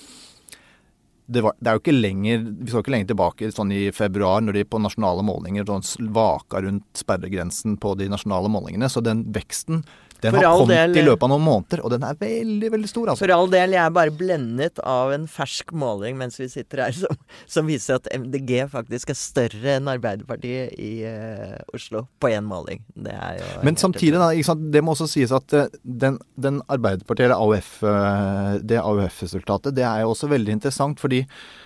det, 1.32 1.40
var, 1.40 1.54
det, 1.58 1.70
er 1.70 1.76
jo 1.76 1.82
ikke 1.82 1.94
lenger 1.94 2.40
Vi 2.44 2.70
skal 2.70 2.82
ikke 2.82 2.92
lenger 2.92 3.10
tilbake 3.12 3.50
sånn 3.54 3.72
i 3.74 3.82
februar, 3.94 4.42
når 4.42 4.58
de 4.58 4.64
på 4.68 4.80
nasjonale 4.82 5.24
målinger 5.24 5.68
sånn 5.68 6.10
vaka 6.12 6.60
rundt 6.64 6.88
sperregrensen 6.98 7.78
på 7.80 7.94
de 8.00 8.08
nasjonale 8.12 8.50
målingene. 8.52 8.90
Så 8.90 9.00
den 9.04 9.24
veksten 9.32 9.84
den 10.22 10.36
har 10.36 10.44
kommet 10.46 10.72
del, 10.72 10.98
i 11.00 11.04
løpet 11.06 11.26
av 11.26 11.32
noen 11.32 11.44
måneder, 11.44 11.82
og 11.82 11.92
den 11.94 12.04
er 12.06 12.18
veldig 12.20 12.70
veldig 12.74 12.90
stor. 12.90 13.12
Altså. 13.12 13.24
For 13.24 13.34
all 13.34 13.50
del, 13.52 13.74
jeg 13.76 13.82
er 13.82 13.94
bare 13.94 14.14
blendet 14.14 14.82
av 14.86 15.14
en 15.14 15.26
fersk 15.30 15.72
måling 15.76 16.18
mens 16.20 16.38
vi 16.40 16.48
sitter 16.52 16.84
her, 16.86 16.94
som, 16.96 17.18
som 17.50 17.68
viser 17.70 17.98
at 17.98 18.06
MDG 18.14 18.54
faktisk 18.72 19.12
er 19.14 19.18
større 19.18 19.76
enn 19.78 19.90
Arbeiderpartiet 19.90 20.76
i 20.78 20.92
uh, 21.06 21.58
Oslo 21.74 22.06
på 22.22 22.30
én 22.32 22.46
måling. 22.46 22.84
Men 22.96 23.80
samtidig, 23.80 24.20
da, 24.20 24.30
det 24.72 24.84
må 24.84 24.94
også 24.96 25.10
sies 25.10 25.34
at 25.34 25.58
uh, 25.58 25.66
den, 25.82 26.20
den 26.38 26.62
Arbeiderpartiet, 26.70 27.28
eller 27.30 27.42
AUF, 27.42 27.74
uh, 27.82 28.60
det 28.62 28.80
AUF-resultatet, 28.82 29.74
det 29.76 29.86
er 29.88 30.04
jo 30.04 30.14
også 30.14 30.30
veldig 30.32 30.60
interessant, 30.60 31.02
fordi 31.02 31.24
Eh, 31.24 31.61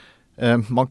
man, 0.69 0.89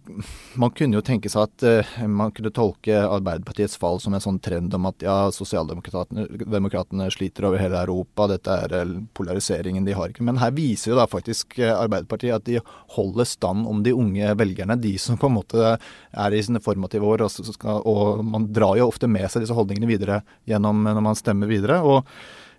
man, 0.55 0.71
kunne 0.73 0.97
jo 0.97 1.03
tenke 1.05 1.29
seg 1.29 1.43
at 1.45 1.65
uh, 1.65 2.05
man 2.09 2.31
kunne 2.33 2.49
tolke 2.53 2.97
Arbeiderpartiets 2.97 3.77
fall 3.77 3.99
som 4.01 4.15
en 4.17 4.23
sånn 4.23 4.39
trend 4.41 4.73
om 4.73 4.87
at 4.89 5.05
ja, 5.05 5.17
sosialdemokratene 5.35 7.09
sliter 7.13 7.45
over 7.45 7.61
hele 7.61 7.83
Europa, 7.85 8.25
dette 8.31 8.55
er 8.65 8.73
uh, 8.73 8.95
polariseringen 9.17 9.85
de 9.85 9.93
har 9.97 10.09
ikke. 10.09 10.25
Men 10.25 10.41
her 10.41 10.55
viser 10.55 10.93
jo 10.93 10.97
da 10.97 11.05
faktisk 11.09 11.59
Arbeiderpartiet 11.61 12.39
at 12.39 12.47
de 12.49 12.63
holder 12.95 13.29
stand 13.29 13.69
om 13.69 13.83
de 13.85 13.93
unge 13.93 14.31
velgerne. 14.39 14.79
De 14.81 14.95
som 15.01 15.19
på 15.21 15.29
en 15.29 15.37
måte 15.37 15.75
er 15.75 16.33
i 16.33 16.41
sine 16.45 16.63
formative 16.63 17.05
år. 17.05 17.27
Og, 17.27 17.53
skal, 17.53 17.83
og 17.85 18.25
man 18.25 18.49
drar 18.55 18.79
jo 18.79 18.89
ofte 18.89 19.09
med 19.11 19.29
seg 19.29 19.45
disse 19.45 19.57
holdningene 19.57 19.89
videre 19.93 20.23
gjennom 20.49 20.87
når 20.89 21.05
man 21.05 21.21
stemmer 21.21 21.51
videre. 21.51 21.83
og 21.85 22.01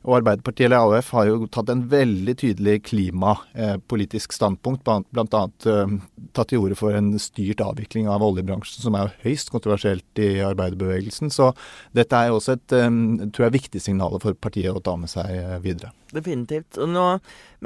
og 0.07 0.21
Arbeiderpartiet 0.21 0.69
eller 0.69 0.85
AUF 0.87 1.09
har 1.17 1.27
jo 1.27 1.49
tatt 1.51 1.71
en 1.73 1.83
veldig 1.91 2.35
tydelig 2.39 2.77
klimapolitisk 2.87 4.37
standpunkt, 4.37 4.87
bl.a. 4.87 5.41
Eh, 5.67 5.95
tatt 6.37 6.53
til 6.53 6.63
orde 6.63 6.79
for 6.79 6.95
en 6.95 7.11
styrt 7.23 7.63
avvikling 7.65 8.07
av 8.11 8.23
oljebransjen, 8.23 8.85
som 8.85 8.95
er 8.99 9.11
høyst 9.25 9.51
kontroversielt 9.51 10.23
i 10.23 10.29
arbeiderbevegelsen. 10.47 11.33
Så 11.35 11.51
dette 11.97 12.21
er 12.21 12.31
jo 12.31 12.39
også 12.39 12.55
et 12.55 12.77
eh, 12.79 12.87
tror 13.35 13.49
jeg, 13.49 13.57
viktig 13.59 13.83
signal 13.83 14.15
for 14.23 14.39
partiet 14.39 14.79
å 14.79 14.85
ta 14.85 14.95
med 15.01 15.11
seg 15.11 15.33
eh, 15.35 15.59
videre. 15.65 15.91
Definitivt. 16.15 16.79
Nå, 16.79 17.07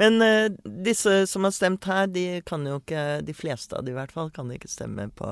men 0.01 0.17
disse 0.65 1.21
som 1.29 1.45
har 1.45 1.53
stemt 1.53 1.85
her, 1.85 2.09
de 2.09 2.41
kan 2.47 2.65
jo 2.65 2.79
ikke, 2.81 3.21
de 3.27 3.37
fleste 3.37 3.77
av 3.77 3.85
de 3.85 3.93
i 3.93 3.99
hvert 3.99 4.11
fall, 4.11 4.33
kan 4.33 4.49
ikke 4.49 4.71
stemme 4.71 5.11
på 5.13 5.29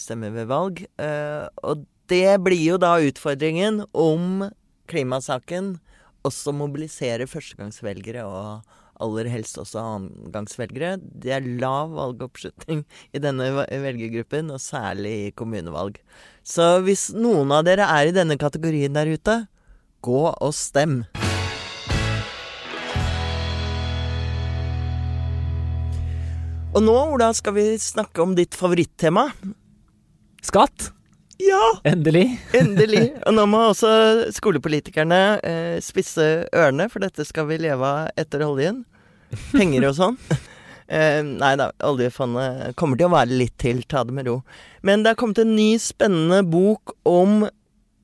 stemme 0.00 0.32
ved 0.34 0.48
valg. 0.50 0.80
og 1.62 1.84
det 2.10 2.40
blir 2.42 2.64
jo 2.64 2.78
da 2.82 2.96
utfordringen 2.98 3.84
om 3.94 4.48
klimasaken 4.92 5.74
også 6.26 6.54
mobiliserer 6.54 7.26
førstegangsvelgere 7.30 8.22
og 8.28 8.78
aller 9.02 9.26
helst 9.32 9.58
også 9.58 9.80
annengangsvelgere. 9.82 10.96
Det 11.00 11.32
er 11.34 11.48
lav 11.60 11.94
valgoppslutning 11.96 12.84
i 13.14 13.22
denne 13.22 13.48
velgergruppen, 13.66 14.52
og 14.54 14.62
særlig 14.62 15.14
i 15.26 15.32
kommunevalg. 15.34 15.98
Så 16.46 16.76
hvis 16.86 17.08
noen 17.16 17.50
av 17.54 17.66
dere 17.66 17.88
er 17.90 18.10
i 18.10 18.14
denne 18.14 18.38
kategorien 18.40 18.94
der 18.94 19.10
ute, 19.10 19.42
gå 20.02 20.22
og 20.30 20.54
stem. 20.54 21.02
Og 26.72 26.80
nå, 26.80 26.94
Ola, 27.12 27.28
skal 27.36 27.52
vi 27.58 27.66
snakke 27.76 28.22
om 28.24 28.32
ditt 28.38 28.56
favorittema. 28.56 29.26
Skatt. 30.42 30.92
Ja! 31.42 31.62
Endelig. 31.88 32.26
Endelig. 32.54 33.08
Og 33.26 33.36
nå 33.36 33.46
må 33.50 33.66
også 33.70 33.92
skolepolitikerne 34.34 35.20
eh, 35.42 35.76
spisse 35.84 36.46
ørene, 36.52 36.88
for 36.92 37.04
dette 37.04 37.26
skal 37.28 37.48
vi 37.50 37.60
leve 37.62 37.88
av 37.88 38.10
etter 38.20 38.44
oljen. 38.46 38.82
Penger 39.52 39.90
og 39.90 40.00
sånn. 40.00 40.18
Eh, 40.92 41.22
nei 41.24 41.54
da, 41.56 41.70
oljefondet 41.88 42.74
kommer 42.76 42.98
til 43.00 43.06
å 43.06 43.14
være 43.14 43.36
litt 43.38 43.54
til, 43.62 43.78
ta 43.88 44.02
det 44.04 44.12
med 44.12 44.26
ro. 44.28 44.34
Men 44.84 45.00
det 45.00 45.14
er 45.14 45.16
kommet 45.22 45.38
en 45.40 45.54
ny 45.56 45.78
spennende 45.80 46.42
bok 46.44 46.92
om 47.08 47.46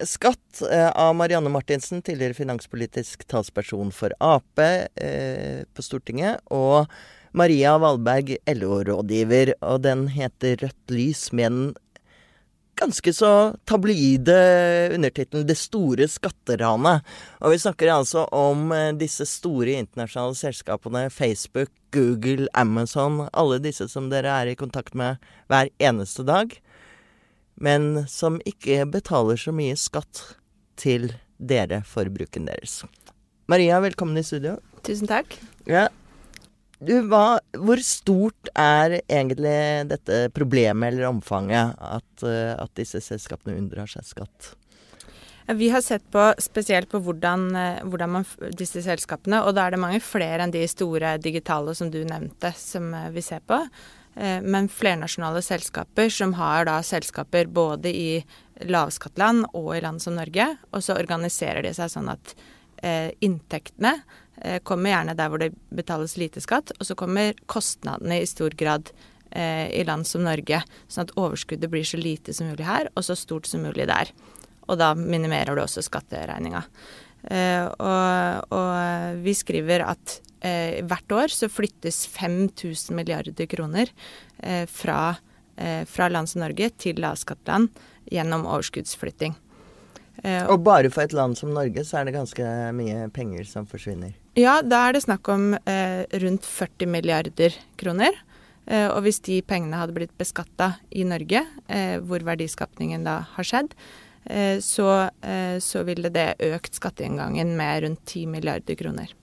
skatt 0.00 0.62
eh, 0.70 0.88
av 0.88 1.12
Marianne 1.18 1.52
Martinsen, 1.52 2.00
tidligere 2.06 2.38
finanspolitisk 2.38 3.26
talsperson 3.28 3.92
for 3.92 4.14
Ap 4.24 4.62
eh, 4.62 5.66
på 5.74 5.84
Stortinget, 5.84 6.40
og 6.54 6.88
Maria 7.36 7.74
Valberg, 7.82 8.38
LO-rådgiver. 8.56 9.52
Og 9.68 9.82
den 9.84 10.06
heter 10.14 10.56
Rødt 10.62 10.94
lys, 10.94 11.28
med 11.32 11.52
den 11.52 11.68
ganske 12.78 13.12
så 13.12 13.30
tabloide 13.68 14.36
undertittelen 14.94 15.46
'Det 15.46 15.56
store 15.58 16.06
skatteranet'. 16.08 17.02
Og 17.40 17.50
vi 17.50 17.58
snakker 17.58 17.92
altså 17.92 18.24
om 18.32 18.72
eh, 18.72 18.92
disse 18.92 19.26
store 19.26 19.78
internasjonale 19.82 20.34
selskapene 20.34 21.10
Facebook, 21.10 21.70
Google, 21.92 22.48
Amazon. 22.54 23.28
Alle 23.32 23.58
disse 23.58 23.88
som 23.88 24.10
dere 24.10 24.30
er 24.30 24.46
i 24.46 24.58
kontakt 24.58 24.94
med 24.94 25.18
hver 25.48 25.68
eneste 25.78 26.24
dag. 26.24 26.54
Men 27.56 28.06
som 28.08 28.40
ikke 28.46 28.86
betaler 28.86 29.36
så 29.36 29.52
mye 29.52 29.76
skatt 29.76 30.36
til 30.76 31.12
dere 31.38 31.82
for 31.86 32.04
bruken 32.04 32.46
deres. 32.46 32.84
Maria, 33.48 33.80
velkommen 33.80 34.18
i 34.18 34.22
studio. 34.22 34.58
Tusen 34.86 35.08
takk. 35.10 35.38
Ja, 35.66 35.88
du, 36.78 36.94
hva, 37.10 37.40
hvor 37.58 37.80
stort 37.82 38.50
er 38.54 39.00
egentlig 39.00 39.88
dette 39.90 40.28
problemet 40.34 40.92
eller 40.92 41.08
omfanget 41.10 41.74
at, 41.74 42.10
uh, 42.22 42.54
at 42.54 42.72
disse 42.78 43.02
selskapene 43.02 43.56
unndrar 43.58 43.90
seg 43.90 44.06
skatt? 44.06 44.52
Vi 45.48 45.70
har 45.72 45.80
sett 45.80 46.04
på 46.12 46.20
spesielt 46.44 46.90
på 46.92 47.00
hvordan, 47.00 47.46
eh, 47.56 47.78
hvordan 47.88 48.10
man, 48.18 48.24
disse 48.52 48.82
selskapene, 48.84 49.38
og 49.40 49.54
da 49.56 49.64
er 49.64 49.72
det 49.72 49.80
mange 49.80 50.00
flere 50.04 50.44
enn 50.44 50.52
de 50.52 50.66
store 50.68 51.14
digitale 51.24 51.72
som 51.72 51.88
du 51.88 52.02
nevnte, 52.04 52.50
som 52.52 52.90
eh, 52.92 53.08
vi 53.14 53.24
ser 53.24 53.40
på. 53.48 53.62
Men 54.18 54.66
flernasjonale 54.66 55.38
selskaper 55.46 56.08
som 56.10 56.32
har 56.34 56.64
da 56.66 56.80
selskaper 56.82 57.46
både 57.54 57.92
i 57.94 58.08
lavskattland 58.66 59.44
og 59.54 59.68
i 59.76 59.82
land 59.84 60.02
som 60.02 60.16
Norge. 60.18 60.48
Og 60.74 60.82
så 60.82 60.96
organiserer 60.98 61.62
de 61.62 61.70
seg 61.76 61.92
sånn 61.92 62.10
at 62.10 62.32
eh, 62.82 63.12
inntektene 63.22 63.92
Eh, 63.92 64.27
kommer 64.62 64.92
gjerne 64.92 65.16
der 65.18 65.30
hvor 65.32 65.40
det 65.42 65.48
betales 65.74 66.12
lite 66.20 66.38
skatt, 66.38 66.70
og 66.78 66.86
så 66.86 66.94
kommer 66.94 67.34
kostnadene 67.50 68.20
i 68.22 68.26
stor 68.30 68.54
grad 68.54 68.92
eh, 69.30 69.70
i 69.80 69.84
land 69.84 70.06
som 70.06 70.24
Norge. 70.26 70.62
Sånn 70.88 71.08
at 71.08 71.14
overskuddet 71.18 71.70
blir 71.72 71.86
så 71.86 72.00
lite 72.00 72.34
som 72.36 72.50
mulig 72.50 72.66
her, 72.68 72.90
og 72.94 73.06
så 73.06 73.16
stort 73.18 73.48
som 73.48 73.64
mulig 73.66 73.88
der. 73.90 74.12
Og 74.68 74.78
da 74.80 74.92
minimerer 74.98 75.56
du 75.56 75.62
også 75.62 75.84
skatteregninga. 75.84 76.64
Eh, 77.28 77.64
og, 77.66 78.54
og, 78.54 79.22
vi 79.24 79.34
skriver 79.36 79.84
at 79.88 80.18
eh, 80.44 80.78
hvert 80.86 81.16
år 81.16 81.34
så 81.34 81.50
flyttes 81.50 82.04
5000 82.14 82.94
milliarder 82.96 83.48
kroner 83.50 83.90
eh, 84.38 84.64
fra, 84.70 85.16
eh, 85.56 85.82
fra 85.88 86.08
land 86.12 86.30
som 86.30 86.44
Norge 86.44 86.70
til 86.78 87.00
lavskattland 87.02 87.72
gjennom 88.12 88.46
overskuddsflytting. 88.48 89.36
Og 90.18 90.64
bare 90.66 90.90
for 90.90 91.06
et 91.06 91.12
land 91.14 91.36
som 91.38 91.52
Norge 91.54 91.84
så 91.86 92.00
er 92.00 92.08
det 92.08 92.16
ganske 92.16 92.44
mye 92.74 93.04
penger 93.14 93.44
som 93.46 93.68
forsvinner? 93.70 94.16
Ja, 94.38 94.60
da 94.62 94.84
er 94.86 94.94
det 94.94 95.02
snakk 95.02 95.26
om 95.32 95.50
eh, 95.66 96.04
rundt 96.22 96.46
40 96.46 96.90
milliarder 96.92 97.54
kroner. 97.80 98.14
Eh, 98.70 98.86
og 98.86 99.02
hvis 99.02 99.18
de 99.26 99.40
pengene 99.42 99.80
hadde 99.80 99.96
blitt 99.96 100.14
beskatta 100.20 100.76
i 100.94 101.02
Norge, 101.08 101.42
eh, 101.66 101.96
hvor 101.98 102.22
verdiskapningen 102.26 103.06
da 103.06 103.20
har 103.34 103.48
skjedd, 103.48 103.74
eh, 104.30 104.60
så, 104.62 105.08
eh, 105.26 105.56
så, 105.64 105.82
ville 105.88 106.12
det 106.14 106.36
økt 106.52 106.78
skatteinngangen 106.78 107.56
med 107.58 107.82
rundt 107.82 108.04
10 108.06 108.28
milliarder 108.30 108.78
kroner. 108.78 109.14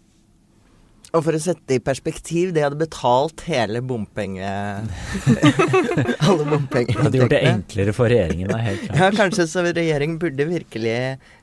Og 1.15 1.21
for 1.23 1.37
å 1.37 1.39
sette 1.39 1.63
det 1.69 1.77
i 1.79 1.83
perspektiv, 1.85 2.51
de 2.51 2.65
hadde 2.65 2.75
betalt 2.75 3.45
hele 3.47 3.79
bompenge... 3.79 4.43
Alle 6.27 6.43
bompengeinntektene. 6.49 7.05
Hadde 7.05 7.21
gjort 7.21 7.31
det 7.37 7.43
enklere 7.53 7.93
for 7.95 8.11
regjeringen, 8.11 8.51
da, 8.51 8.59
helt 8.65 8.83
klart. 8.83 8.99
Ja, 8.99 9.07
kanskje 9.15 9.47
så 9.47 9.63
regjeringen 9.69 10.19
burde 10.19 10.49
virkelig, 10.49 10.97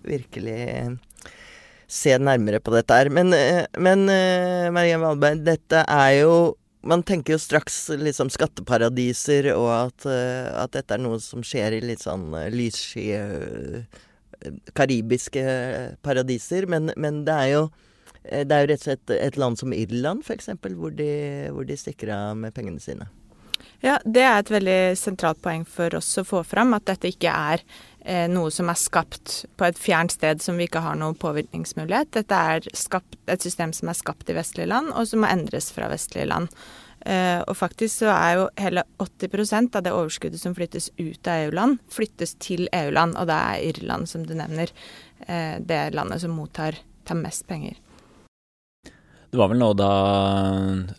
virkelig 0.04 0.58
se 1.92 2.16
nærmere 2.18 2.60
på 2.64 2.72
dette 2.74 2.96
her. 2.96 3.10
Men, 3.12 3.32
eh, 3.36 3.64
men 3.78 4.08
eh, 4.08 4.70
Maria 4.72 4.98
Valberg, 5.02 5.44
dette 5.46 5.84
er 5.84 6.22
jo 6.22 6.34
man 6.82 7.04
tenker 7.06 7.36
jo 7.36 7.38
straks 7.38 7.76
liksom 7.94 8.26
skatteparadiser, 8.34 9.52
og 9.54 9.68
at, 9.70 10.02
uh, 10.02 10.48
at, 10.64 10.72
dette 10.74 10.96
er 10.96 10.98
noe 10.98 11.20
som 11.22 11.44
skjer 11.46 11.76
i 11.76 11.84
litt 11.84 12.02
sånn 12.02 12.34
lyssky 12.50 13.04
karibiske 14.74 15.44
paradiser. 16.02 16.66
Men, 16.66 16.90
men, 16.98 17.22
det 17.28 17.38
er 17.38 17.52
jo 17.52 17.62
det 18.26 18.50
er 18.50 18.64
jo 18.64 18.72
rett 18.72 18.82
og 18.82 18.88
slett 18.88 19.14
et 19.14 19.38
land 19.38 19.62
som 19.62 19.78
Irland, 19.78 20.26
f.eks., 20.26 20.50
hvor, 20.58 20.98
hvor 21.54 21.70
de 21.70 21.78
stikker 21.78 22.10
av 22.16 22.34
med 22.42 22.58
pengene 22.58 22.82
sine. 22.82 23.06
Ja, 23.82 23.96
det 24.06 24.22
er 24.22 24.36
et 24.38 24.50
veldig 24.52 24.80
sentralt 24.98 25.40
poeng 25.42 25.64
for 25.66 25.94
oss 25.98 26.10
å 26.20 26.22
få 26.26 26.44
fram, 26.46 26.70
at 26.76 26.86
dette 26.86 27.10
ikke 27.10 27.30
er 27.30 27.62
eh, 27.62 27.91
noe 28.02 28.50
som 28.50 28.66
er 28.66 28.78
skapt 28.80 29.44
på 29.54 29.66
et 29.68 29.78
fjernt 29.78 30.10
sted 30.10 30.40
som 30.42 30.56
vi 30.58 30.64
ikke 30.66 30.80
har 30.82 30.96
noen 30.98 31.14
påvirkningsmulighet. 31.22 32.08
Dette 32.16 32.38
er 32.54 32.66
skapt, 32.74 33.14
et 33.30 33.44
system 33.44 33.70
som 33.76 33.92
er 33.92 33.98
skapt 33.98 34.30
i 34.30 34.34
vestlige 34.34 34.66
land, 34.72 34.90
og 34.90 35.06
som 35.06 35.22
må 35.22 35.30
endres 35.30 35.70
fra 35.70 35.86
vestlige 35.92 36.26
land. 36.26 36.50
Eh, 37.06 37.40
og 37.50 37.56
faktisk 37.58 38.04
så 38.04 38.10
er 38.14 38.36
jo 38.38 38.48
hele 38.62 38.84
80% 39.02 39.78
av 39.78 39.82
det 39.86 39.94
overskuddet 39.94 40.42
som 40.42 40.54
flyttes 40.54 40.90
ut 41.00 41.26
av 41.26 41.48
EU-land, 41.48 41.80
flyttes 41.90 42.36
til 42.42 42.68
EU-land, 42.70 43.16
og 43.18 43.26
da 43.30 43.40
er 43.54 43.64
Irland, 43.72 44.10
som 44.10 44.26
du 44.26 44.36
nevner, 44.38 44.70
eh, 45.26 45.58
det 45.58 45.94
landet 45.96 46.22
som 46.22 46.36
mottar 46.36 46.78
tar 47.04 47.18
mest 47.18 47.46
penger. 47.48 47.74
Det 49.32 49.38
var 49.40 49.48
vel 49.48 49.62
nå 49.62 49.70
da 49.72 49.92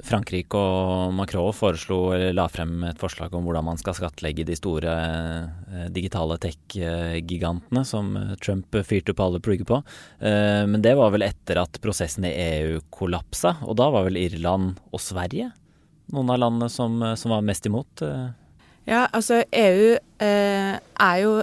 Frankrike 0.02 0.58
og 0.58 1.12
Macron 1.14 1.54
foreslo, 1.54 2.16
eller 2.16 2.32
la 2.34 2.48
frem 2.50 2.72
et 2.88 2.98
forslag 2.98 3.36
om 3.38 3.46
hvordan 3.46 3.68
man 3.68 3.78
skal 3.78 3.94
skattlegge 3.94 4.42
de 4.48 4.56
store 4.58 4.90
eh, 4.90 5.84
digitale 5.94 6.40
tech-gigantene 6.42 7.84
som 7.86 8.10
Trump 8.42 8.74
fyrte 8.90 9.14
opp 9.14 9.22
alle 9.22 9.42
plugger 9.46 9.70
på. 9.70 9.78
Eh, 10.26 10.64
men 10.66 10.82
det 10.82 10.96
var 10.98 11.14
vel 11.14 11.28
etter 11.28 11.62
at 11.62 11.78
prosessen 11.84 12.26
i 12.26 12.34
EU 12.34 12.80
kollapsa, 12.90 13.60
og 13.68 13.78
da 13.78 13.92
var 13.94 14.08
vel 14.10 14.18
Irland 14.24 14.82
og 14.90 15.04
Sverige 15.06 15.52
noen 16.10 16.34
av 16.34 16.42
landene 16.42 16.72
som, 16.74 16.98
som 17.14 17.36
var 17.36 17.46
mest 17.46 17.70
imot? 17.70 18.02
Eh. 18.02 18.32
Ja, 18.90 19.06
altså 19.14 19.44
EU 19.46 19.94
er 20.18 21.22
jo 21.22 21.38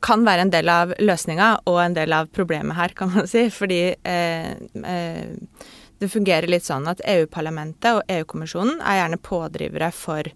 kan 0.00 0.24
være 0.24 0.46
en 0.46 0.52
del 0.52 0.70
av 0.72 0.94
løsninga 0.96 1.50
og 1.68 1.76
en 1.82 1.96
del 1.96 2.14
av 2.16 2.30
problemet 2.34 2.76
her, 2.78 2.94
kan 2.96 3.12
man 3.12 3.28
si. 3.28 3.46
Fordi 3.52 3.82
eh, 3.92 4.54
eh, 4.56 5.68
det 6.00 6.08
fungerer 6.08 6.48
litt 6.48 6.64
sånn 6.64 6.88
at 6.88 7.02
EU-parlamentet 7.04 7.98
og 7.98 8.08
EU-kommisjonen 8.08 8.80
er 8.80 9.02
gjerne 9.02 9.20
pådrivere 9.20 9.90
for, 9.92 10.28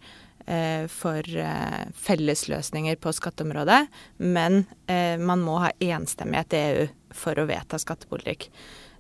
eh, 0.44 0.84
for 0.92 1.24
eh, 1.24 1.84
fellesløsninger 1.96 2.98
på 3.00 3.12
skatteområdet, 3.16 3.86
men 4.20 4.66
eh, 4.86 5.16
man 5.16 5.40
må 5.40 5.62
ha 5.64 5.70
enstemmighet 5.80 6.52
i 6.56 6.64
EU 6.64 6.88
for 7.16 7.40
å 7.40 7.46
vedta 7.48 7.80
skattepolitikk. 7.80 8.50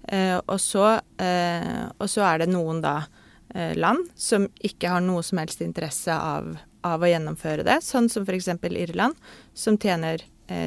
Og 0.04 0.58
så, 0.60 0.82
og, 1.00 2.08
så, 2.12 2.20
er 2.26 2.42
det 2.42 2.50
noen 2.52 2.82
da 2.84 3.06
land 3.72 4.10
som 4.20 4.44
ikke 4.60 4.90
har 4.92 5.00
noe 5.00 5.22
som 5.24 5.40
helst 5.40 5.62
interesse 5.64 6.12
av, 6.12 6.50
av 6.84 7.00
å 7.00 7.08
gjennomføre 7.08 7.64
det, 7.64 7.78
sånn 7.80 8.10
som 8.12 8.26
f.eks. 8.28 8.50
Irland, 8.68 9.16
som 9.56 9.78
tjener 9.80 10.20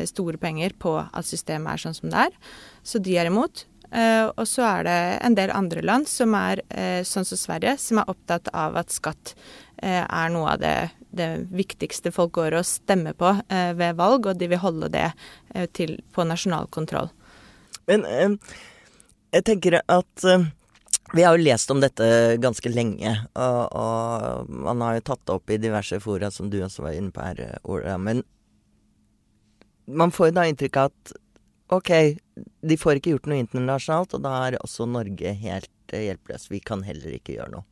store 0.10 0.42
penger 0.42 0.74
på 0.82 0.96
at 0.98 1.30
systemet 1.30 1.76
er 1.76 1.84
sånn 1.86 1.98
som 2.00 2.10
det 2.10 2.26
er. 2.26 2.42
Så 2.82 2.98
de 2.98 3.14
er 3.22 3.30
imot. 3.30 3.68
Uh, 3.88 4.34
og 4.36 4.44
så 4.50 4.66
er 4.68 4.84
det 4.84 4.98
en 5.24 5.36
del 5.38 5.52
andre 5.56 5.82
land, 5.86 6.10
som 6.12 6.34
er 6.36 6.60
uh, 6.76 7.00
sånn 7.08 7.28
som 7.28 7.40
Sverige, 7.40 7.78
som 7.80 8.02
er 8.02 8.12
opptatt 8.12 8.50
av 8.52 8.76
at 8.82 8.92
skatt 8.92 9.32
uh, 9.80 10.04
er 10.04 10.34
noe 10.34 10.58
av 10.58 10.60
det, 10.60 10.76
det, 11.16 11.30
viktigste 11.56 12.12
folk 12.12 12.34
går 12.36 12.58
og 12.60 12.68
stemmer 12.68 13.16
på 13.16 13.32
ved 13.48 13.96
valg, 13.98 14.28
og 14.28 14.40
de 14.40 14.50
vil 14.52 14.62
holde 14.62 14.92
det 14.92 15.08
til, 15.74 15.96
på 16.12 16.26
nasjonal 16.28 16.68
kontroll. 16.74 17.08
Men 17.88 18.04
jeg 19.32 19.46
tenker 19.48 19.80
at 19.80 20.26
vi 21.16 21.24
har 21.24 21.38
jo 21.38 21.46
lest 21.46 21.72
om 21.72 21.80
dette 21.80 22.36
ganske 22.44 22.70
lenge, 22.70 23.14
og, 23.40 23.62
og, 23.72 24.52
man 24.68 24.84
har 24.84 24.98
jo 24.98 25.06
tatt 25.08 25.24
det 25.24 25.38
opp 25.40 25.56
i 25.56 25.62
diverse 25.64 26.02
fora, 26.04 26.30
som 26.34 26.52
du 26.52 26.60
også 26.60 26.84
var 26.84 26.98
inne 27.00 27.16
på 27.16 27.24
her, 27.24 27.56
Ola. 27.64 27.96
Men 27.98 28.26
man 29.88 30.12
får 30.12 30.30
jo 30.30 30.36
da 30.36 30.46
inntrykk 30.52 30.82
av 30.82 30.92
at 30.92 31.16
OK, 31.68 32.18
de 32.62 32.78
får 32.78 33.00
ikke 33.00 33.16
gjort 33.16 33.26
noe 33.28 33.42
internasjonalt, 33.42 34.14
og 34.16 34.24
da 34.24 34.36
er 34.46 34.60
også 34.62 34.88
Norge 34.88 35.34
helt 35.42 35.92
eh, 35.92 36.06
hjelpeløs. 36.08 36.48
Vi 36.52 36.62
kan 36.64 36.86
heller 36.88 37.18
ikke 37.18 37.36
gjøre 37.36 37.58
noe. 37.58 37.66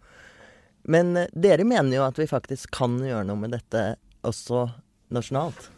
Men 0.83 1.15
eh, 1.17 1.31
dere 1.31 1.63
mener 1.67 1.95
jo 1.95 2.03
at 2.03 2.19
vi 2.19 2.27
faktisk 2.27 2.73
kan 2.75 2.97
gjøre 2.99 3.23
noe 3.29 3.39
med 3.39 3.55
dette 3.55 3.85
også 4.27 4.67
nasjonalt? 5.15 5.69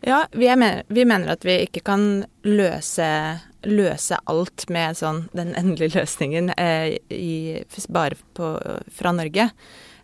Ja, 0.00 0.22
vi, 0.32 0.48
mener, 0.56 0.86
vi 0.88 1.04
mener 1.04 1.34
at 1.34 1.44
vi 1.44 1.58
ikke 1.66 1.82
kan 1.84 2.24
løse, 2.48 3.10
løse 3.68 4.20
alt 4.32 4.64
med 4.72 4.96
sånn 4.96 5.26
den 5.36 5.52
endelige 5.58 6.00
løsningen 6.00 6.54
eh, 6.56 6.96
i, 7.12 7.60
bare 7.92 8.16
på, 8.38 8.54
fra 8.88 9.12
Norge. 9.12 9.50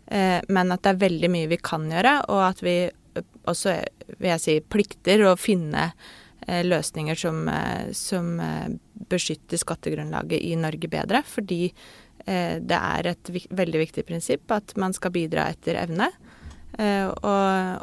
Eh, 0.05 0.37
men 0.45 0.75
at 0.75 0.85
det 0.85 0.93
er 0.93 1.03
veldig 1.07 1.33
mye 1.33 1.49
vi 1.49 1.57
kan 1.57 1.89
gjøre, 1.89 2.19
og 2.29 2.45
at 2.51 2.61
vi 2.61 2.77
også, 3.49 3.79
vil 4.19 4.33
jeg 4.35 4.45
si, 4.45 4.57
plikter 4.61 5.25
å 5.25 5.33
finne 5.41 5.89
Eh, 5.89 6.26
løsninger 6.47 7.15
som, 7.19 7.47
eh, 7.51 7.91
som 7.91 8.39
eh, 8.39 8.69
beskytter 9.11 9.59
skattegrunnlaget 9.59 10.39
i 10.41 10.55
Norge 10.59 10.89
bedre. 10.91 11.23
Fordi 11.27 11.73
det 12.27 12.75
er 12.75 13.07
et 13.07 13.29
veldig 13.55 13.79
viktig 13.79 14.03
prinsipp 14.03 14.51
at 14.51 14.73
man 14.75 14.91
skal 14.91 15.13
bidra 15.15 15.45
etter 15.47 15.77
evne. 15.79 16.09
Og, 16.75 17.21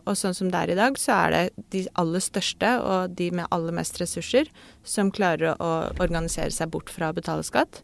og, 0.04 0.10
sånn 0.20 0.34
som 0.36 0.50
det 0.52 0.58
er 0.58 0.72
i 0.74 0.76
dag, 0.76 0.98
så 1.00 1.14
er 1.14 1.32
det 1.32 1.64
de 1.72 1.84
aller 2.02 2.20
største 2.20 2.74
og 2.82 3.14
de 3.16 3.30
med 3.38 3.48
aller 3.54 3.72
mest 3.72 3.96
ressurser 4.02 4.50
som 4.84 5.14
klarer 5.14 5.54
å 5.54 5.70
organisere 5.96 6.52
seg 6.52 6.74
bort 6.74 6.92
fra 6.92 7.08
å 7.08 7.16
betale 7.16 7.46
skatt. 7.46 7.80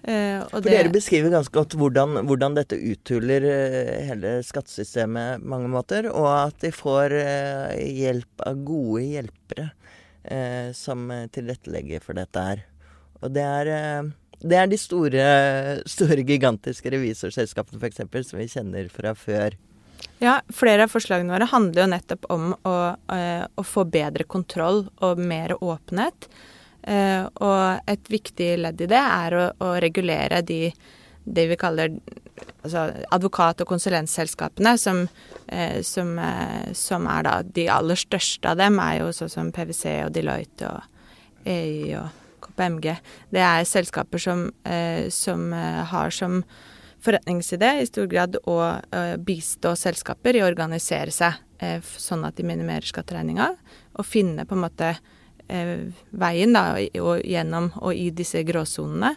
For 0.00 0.64
Dere 0.64 0.94
beskriver 0.94 1.34
ganske 1.34 1.52
godt 1.52 1.76
hvordan, 1.76 2.22
hvordan 2.30 2.56
dette 2.56 2.78
uthuler 2.78 3.44
hele 4.08 4.38
skattesystemet 4.46 5.44
mange 5.44 5.68
måter, 5.74 6.08
og 6.08 6.30
at 6.30 6.62
de 6.64 6.72
får 6.72 7.18
hjelp 7.76 8.48
av 8.48 8.64
gode 8.70 9.04
hjelpere 9.10 9.68
eh, 10.30 10.70
som 10.76 11.08
tilrettelegger 11.34 12.04
for 12.04 12.18
dette 12.18 12.44
her. 12.44 12.66
Og 13.22 13.32
det 13.34 13.44
er, 13.44 13.70
eh, 13.74 14.10
det 14.44 14.58
er 14.58 14.68
de 14.70 14.78
store, 14.80 15.24
store, 15.96 16.24
gigantiske 16.26 16.92
revisorselskapene 16.94 17.80
f.eks. 17.80 18.04
som 18.30 18.40
vi 18.40 18.50
kjenner 18.50 18.92
fra 18.92 19.14
før. 19.18 19.56
Ja, 20.22 20.40
flere 20.54 20.86
av 20.86 20.92
forslagene 20.92 21.34
våre 21.34 21.48
handler 21.50 21.84
jo 21.84 21.90
nettopp 21.90 22.28
om 22.34 22.52
å, 22.66 22.76
eh, 23.14 23.44
å 23.46 23.64
få 23.66 23.84
bedre 23.90 24.26
kontroll 24.26 24.86
og 25.02 25.18
mer 25.18 25.56
åpenhet. 25.58 26.28
Eh, 26.82 27.26
og 27.42 27.90
et 27.90 28.10
viktig 28.10 28.52
ledd 28.62 28.80
i 28.80 28.88
det 28.90 29.02
er 29.02 29.34
å, 29.34 29.44
å 29.58 29.74
regulere 29.82 30.40
de 30.46 30.72
det 31.24 31.46
vi 31.50 31.56
kaller 31.56 31.98
altså 32.62 33.04
advokat- 33.10 33.60
og 33.60 33.68
konsulentselskapene, 33.68 34.76
som, 34.78 35.08
eh, 35.48 35.82
som, 35.82 36.18
eh, 36.18 36.72
som, 36.72 37.06
er 37.06 37.22
da 37.22 37.42
de 37.42 37.68
aller 37.68 37.94
største 37.94 38.48
av 38.48 38.56
dem, 38.56 38.78
er 38.78 39.00
jo 39.00 39.12
sånn 39.12 39.30
som 39.30 39.52
PwC 39.52 40.04
og 40.06 40.12
Deloitte 40.12 40.68
og 40.68 40.82
EY 41.46 41.94
og 41.98 42.08
KPMG. 42.40 42.96
Det 43.30 43.40
er 43.40 43.64
selskaper 43.64 44.18
som, 44.18 44.52
eh, 44.64 45.08
som 45.08 45.52
har 45.52 46.10
som 46.10 46.44
forretningsidé 47.00 47.80
i 47.80 47.86
stor 47.86 48.06
grad 48.06 48.36
å 48.44 48.82
bistå 49.22 49.76
selskaper 49.76 50.34
i 50.34 50.40
å 50.40 50.50
organisere 50.50 51.10
seg 51.12 51.32
sånn 51.82 52.26
at 52.26 52.34
de 52.34 52.42
minimerer 52.42 52.82
skatteregninga, 52.82 53.56
og 53.96 54.04
finne 54.04 54.44
på 54.44 54.52
en 54.52 54.64
måte 54.70 54.98
veien 56.10 56.52
da, 56.52 56.74
og 57.00 57.22
gjennom 57.22 57.72
og 57.80 57.94
i 57.94 58.10
disse 58.10 58.42
gråsonene 58.42 59.16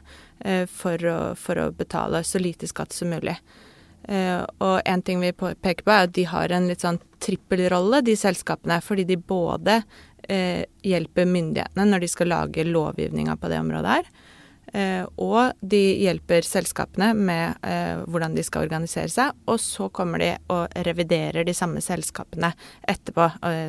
for 0.67 1.05
å, 1.05 1.17
for 1.37 1.59
å, 1.61 1.67
betale 1.75 2.23
så 2.25 2.39
lite 2.41 2.65
skatt 2.69 2.95
som 2.95 3.11
mulig. 3.13 3.35
Uh, 4.09 4.41
og 4.57 4.81
en 4.85 5.01
ting 5.05 5.21
vi 5.21 5.29
peker 5.33 5.83
på, 5.85 5.93
er 5.93 6.07
at 6.07 6.15
de 6.15 6.25
har 6.25 6.51
en 6.51 6.65
litt 6.69 6.81
sånn 6.81 6.99
trippelrolle, 7.21 8.01
de 8.05 8.15
selskapene. 8.17 8.79
Fordi 8.81 9.05
de 9.07 9.17
både 9.17 9.81
uh, 9.83 10.63
hjelper 10.85 11.29
myndighetene 11.29 11.87
når 11.87 12.05
de 12.05 12.11
skal 12.11 12.31
lage 12.33 12.67
lovgivninga 12.67 13.37
på 13.37 13.51
det 13.51 13.61
området 13.61 13.97
her. 13.99 14.13
Og 15.19 15.57
de 15.59 15.79
hjelper 15.99 16.45
selskapene 16.47 17.09
med 17.17 17.65
hvordan 18.07 18.37
de 18.37 18.43
skal 18.45 18.69
organisere 18.69 19.11
seg. 19.11 19.33
Og 19.51 19.57
så 19.59 19.89
kommer 19.91 20.21
de 20.21 20.29
og 20.53 20.71
reviderer 20.87 21.43
de 21.43 21.55
samme 21.57 21.81
selskapene 21.83 22.53
etterpå, 22.87 23.25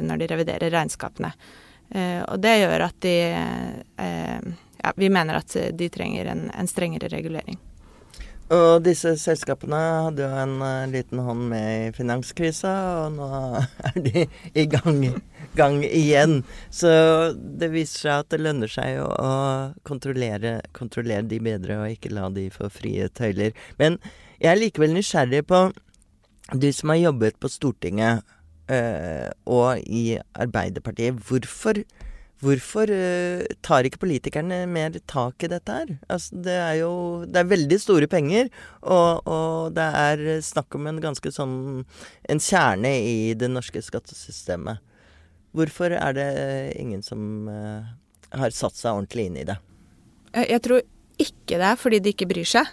når 0.06 0.20
de 0.20 0.28
reviderer 0.30 0.70
regnskapene. 0.70 1.32
og 2.28 2.38
det 2.44 2.54
gjør 2.60 2.84
at 2.86 3.00
de 3.02 3.16
ja, 4.82 4.92
vi 4.96 5.10
mener 5.12 5.40
at 5.40 5.56
de 5.78 5.88
trenger 5.92 6.32
en, 6.32 6.48
en, 6.50 6.70
strengere 6.70 7.10
regulering. 7.12 7.58
Og 8.52 8.82
disse 8.84 9.14
selskapene 9.16 9.78
hadde 9.78 10.26
jo 10.26 10.40
en 10.42 10.58
uh, 10.60 10.90
liten 10.90 11.22
hånd 11.24 11.46
med 11.48 11.68
i 11.70 11.92
finanskrisa, 11.96 12.72
og 13.04 13.14
nå 13.14 13.28
er 13.88 13.96
de 14.04 14.26
i 14.58 14.66
gang, 14.68 14.98
gang, 15.56 15.78
igjen. 15.86 16.42
Så 16.68 16.90
det 17.32 17.70
viser 17.72 18.08
seg 18.08 18.26
at 18.26 18.34
det 18.34 18.42
lønner 18.42 18.72
seg 18.72 19.00
å, 19.00 19.08
å 19.08 19.32
kontrollere, 19.88 20.58
kontrollere, 20.76 21.24
de 21.30 21.40
bedre, 21.40 21.80
og 21.80 21.94
ikke 21.94 22.12
la 22.12 22.28
de 22.34 22.50
få 22.52 22.68
frie 22.72 23.08
tøyler. 23.16 23.56
Men 23.80 23.96
jeg 24.42 24.52
er 24.52 24.60
likevel 24.60 24.98
nysgjerrig 24.98 25.46
på 25.48 25.64
du 26.52 26.68
som 26.74 26.92
har 26.92 27.00
jobbet 27.06 27.40
på 27.40 27.48
Stortinget 27.48 28.26
uh, 28.68 29.28
og 29.48 29.80
i 29.86 30.18
Arbeiderpartiet. 30.34 31.22
Hvorfor 31.24 31.80
Hvorfor 32.42 32.90
uh, 32.90 33.44
tar 33.62 33.86
ikke 33.86 34.00
politikerne 34.02 34.64
mer 34.70 34.96
tak 35.10 35.44
i 35.46 35.50
dette 35.52 35.74
her? 35.76 35.90
Altså, 36.10 36.38
det 36.42 36.56
er 36.58 36.76
jo 36.80 36.92
Det 37.22 37.38
er 37.38 37.50
veldig 37.52 37.78
store 37.78 38.08
penger, 38.10 38.50
og, 38.82 39.22
og, 39.30 39.74
det 39.76 39.84
er 39.86 40.40
snakk 40.42 40.74
om 40.74 40.88
en 40.90 40.98
ganske 41.02 41.30
sånn 41.34 41.84
En 42.26 42.42
kjerne 42.42 42.96
i 42.98 43.34
det 43.38 43.50
norske 43.50 43.82
skattesystemet. 43.82 44.82
Hvorfor 45.54 45.94
er 45.94 46.16
det 46.16 46.30
ingen 46.80 47.04
som 47.06 47.46
uh, 47.46 47.86
har 48.32 48.56
satt 48.56 48.74
seg 48.74 48.96
ordentlig 48.96 49.28
inn 49.28 49.38
i 49.38 49.46
det? 49.46 49.58
Jeg 50.32 50.62
tror 50.64 50.82
ikke 51.22 51.58
det 51.60 51.72
fordi 51.78 51.98
de 52.02 52.10
ikke 52.14 52.26
bryr 52.30 52.48
seg. 52.48 52.70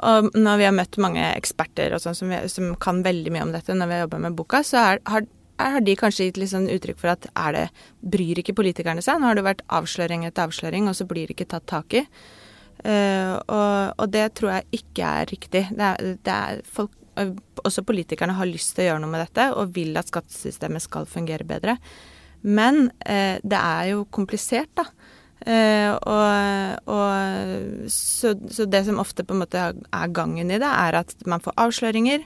Og 0.00 0.30
når 0.34 0.58
vi 0.58 0.64
har 0.64 0.74
møtt 0.74 0.96
mange 0.98 1.22
eksperter 1.36 1.92
og 1.92 2.00
sånn 2.02 2.16
som, 2.16 2.32
som, 2.50 2.70
kan 2.80 3.02
veldig 3.04 3.34
mye 3.34 3.44
om 3.44 3.52
dette 3.52 3.76
når 3.76 3.90
vi 3.90 3.94
har 3.94 4.06
jobba 4.06 4.22
med 4.24 4.38
boka, 4.38 4.62
så 4.64 4.80
er, 4.80 5.02
har 5.06 5.28
har 5.58 5.84
de 5.84 5.94
kanskje 5.98 6.28
gitt 6.28 6.40
sånn 6.50 6.68
uttrykk 6.72 6.98
for 7.00 7.12
at 7.14 7.28
er 7.32 7.56
det, 7.56 7.64
bryr 8.00 8.42
ikke 8.42 8.56
politikerne 8.56 9.04
seg? 9.04 9.20
Nå 9.20 9.30
har 9.30 9.38
det 9.38 9.46
vært 9.46 9.64
avsløring 9.72 10.26
etter 10.28 10.48
avsløring, 10.48 10.88
og 10.90 10.96
så 10.98 11.06
blir 11.08 11.26
det 11.26 11.36
ikke 11.36 11.50
tatt 11.54 11.68
tak 11.70 11.96
i. 11.96 12.04
Uh, 12.84 13.34
og, 13.48 13.94
og, 13.96 14.06
det 14.12 14.28
tror 14.36 14.52
jeg 14.52 14.82
ikke 14.82 15.12
er 15.22 15.30
riktig. 15.32 15.64
Det 15.72 15.86
er, 15.86 16.16
det 16.26 16.34
er 16.34 16.60
folk, 16.68 16.92
også 17.64 17.86
politikerne 17.88 18.36
har 18.36 18.48
lyst 18.50 18.74
til 18.76 18.84
å 18.84 18.88
gjøre 18.90 19.02
noe 19.02 19.14
med 19.14 19.24
dette, 19.24 19.48
og 19.56 19.72
vil 19.76 19.96
at 19.96 20.12
skattesystemet 20.12 20.84
skal 20.84 21.08
fungere 21.08 21.46
bedre. 21.48 21.78
Men 22.46 22.90
uh, 23.08 23.36
det 23.42 23.60
er 23.60 23.92
jo 23.94 24.04
komplisert, 24.14 24.72
da. 24.76 24.90
Uh, 25.46 25.92
og, 26.08 26.88
og 26.90 27.90
så, 27.92 28.32
så, 28.50 28.64
det 28.66 28.80
som 28.86 28.98
ofte 28.98 29.22
på 29.22 29.34
en 29.36 29.42
måte 29.44 29.62
er 29.62 30.14
gangen 30.16 30.50
i 30.50 30.60
det, 30.60 30.68
er 30.68 31.00
at 31.02 31.16
man 31.28 31.42
får 31.44 31.56
avsløringer. 31.66 32.24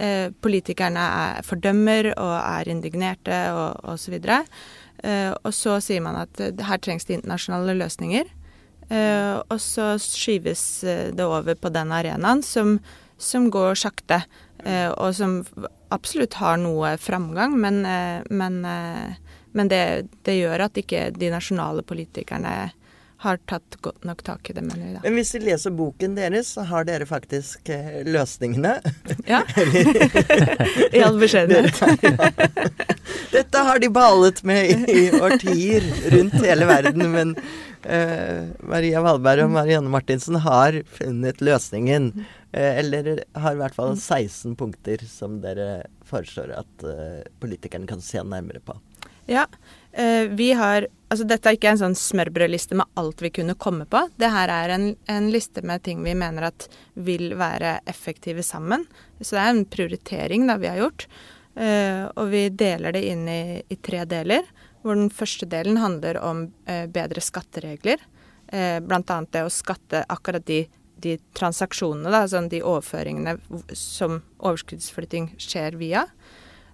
Eh, 0.00 0.32
politikerne 0.40 1.02
er, 1.04 1.42
fordømmer 1.44 2.14
og 2.14 2.34
er 2.40 2.70
indignerte 2.72 3.40
og 3.52 3.90
osv. 3.92 4.16
Eh, 4.16 5.32
og 5.32 5.52
så 5.52 5.76
sier 5.84 6.00
man 6.04 6.16
at 6.22 6.40
eh, 6.40 6.56
her 6.64 6.80
trengs 6.80 7.04
det 7.08 7.18
internasjonale 7.18 7.76
løsninger. 7.82 8.30
Eh, 8.90 9.36
og 9.38 9.60
så 9.62 9.92
skyves 10.02 10.82
eh, 10.82 11.10
det 11.14 11.26
over 11.26 11.54
på 11.54 11.70
den 11.70 11.92
arenaen 11.94 12.42
som, 12.42 12.78
som 13.22 13.46
går 13.54 13.78
sakte, 13.78 14.24
eh, 14.64 14.88
og 14.90 15.14
som 15.14 15.44
absolutt 15.94 16.34
har 16.40 16.58
noe 16.58 16.96
framgang, 17.02 17.54
men, 17.58 17.82
men, 18.30 18.58
men 18.62 19.70
det, 19.70 19.80
det, 20.22 20.36
gjør 20.38 20.62
at 20.68 20.78
ikke 20.78 21.08
de 21.16 21.32
nasjonale 21.32 21.82
politikerne 21.82 22.52
har 23.20 23.36
tatt 23.50 23.76
godt 23.84 24.04
nok 24.08 24.22
tak 24.24 24.50
i 24.50 24.54
det, 24.56 24.62
mener 24.64 24.86
vi 24.86 24.92
da. 24.94 25.00
Men 25.04 25.18
hvis 25.18 25.34
de 25.34 25.42
leser 25.44 25.74
boken 25.76 26.14
deres, 26.16 26.54
så 26.54 26.64
har 26.70 26.86
dere 26.88 27.04
faktisk 27.08 27.68
eh, 27.68 28.00
løsningene? 28.08 28.78
Ja. 29.28 29.42
I 30.96 31.02
all 31.04 31.20
beskjedenhet. 31.20 31.82
Dette 33.34 33.64
har 33.66 33.82
de 33.82 33.90
balet 33.92 34.40
med 34.48 34.72
i, 34.72 34.78
i 34.88 35.02
årtier 35.20 35.84
rundt 36.14 36.38
hele 36.40 36.68
verden, 36.70 37.04
men 37.12 37.34
uh, 37.84 38.48
Maria 38.64 39.04
Valberg 39.04 39.44
og 39.44 39.52
Marianne 39.52 39.92
Martinsen 39.92 40.40
har 40.40 40.80
funnet 40.96 41.44
løsningen. 41.44 42.12
Uh, 42.56 42.72
eller 42.80 43.18
har 43.36 43.52
i 43.52 43.60
hvert 43.60 43.76
fall 43.76 43.98
16 43.98 44.56
punkter 44.56 45.04
som 45.10 45.42
dere 45.44 45.82
foreslår 46.08 46.56
at 46.62 46.88
uh, 46.88 47.20
politikerne 47.42 47.90
kan 47.90 48.00
se 48.00 48.24
nærmere 48.24 48.64
på. 48.64 48.80
Ja, 49.30 49.44
vi 50.30 50.52
har 50.54 50.86
Altså 51.10 51.24
dette 51.26 51.50
er 51.50 51.56
ikke 51.56 51.72
en 51.72 51.80
sånn 51.80 51.96
smørbrødliste 51.98 52.76
med 52.78 52.86
alt 53.00 53.18
vi 53.24 53.32
kunne 53.34 53.56
komme 53.58 53.82
på. 53.90 54.04
Det 54.14 54.28
her 54.30 54.50
er 54.54 54.70
en, 54.76 54.84
en, 55.10 55.24
liste 55.34 55.64
med 55.66 55.82
ting 55.82 56.04
vi 56.04 56.12
mener 56.14 56.46
at 56.46 56.68
vil 56.94 57.34
være 57.38 57.80
effektive 57.90 58.44
sammen. 58.46 58.84
Så 59.18 59.34
det 59.34 59.40
er 59.42 59.50
en 59.50 59.64
prioritering 59.66 60.46
da 60.46 60.54
vi 60.62 60.70
har 60.70 60.78
gjort. 60.78 61.08
Uh, 61.58 62.06
og 62.14 62.30
vi 62.30 62.44
deler 62.54 62.94
det 62.94 63.02
inn 63.10 63.26
i, 63.26 63.42
i, 63.66 63.80
tre 63.82 64.04
deler. 64.06 64.46
Hvor 64.84 64.94
den 64.94 65.10
første 65.10 65.50
delen 65.50 65.82
handler 65.82 66.20
om 66.22 66.46
uh, 66.70 66.86
bedre 66.86 67.26
skatteregler. 67.26 68.06
Uh, 68.54 68.78
Bl.a. 68.78 69.02
det 69.02 69.42
å 69.42 69.50
skatte 69.50 70.06
akkurat 70.06 70.46
de, 70.46 70.62
de 71.02 71.18
transaksjonene, 71.34 72.06
da, 72.06 72.22
altså 72.22 72.46
de 72.46 72.62
overføringene 72.62 73.34
som 73.74 74.20
overskuddsflytting 74.38 75.32
skjer 75.42 75.82
via. 75.82 76.06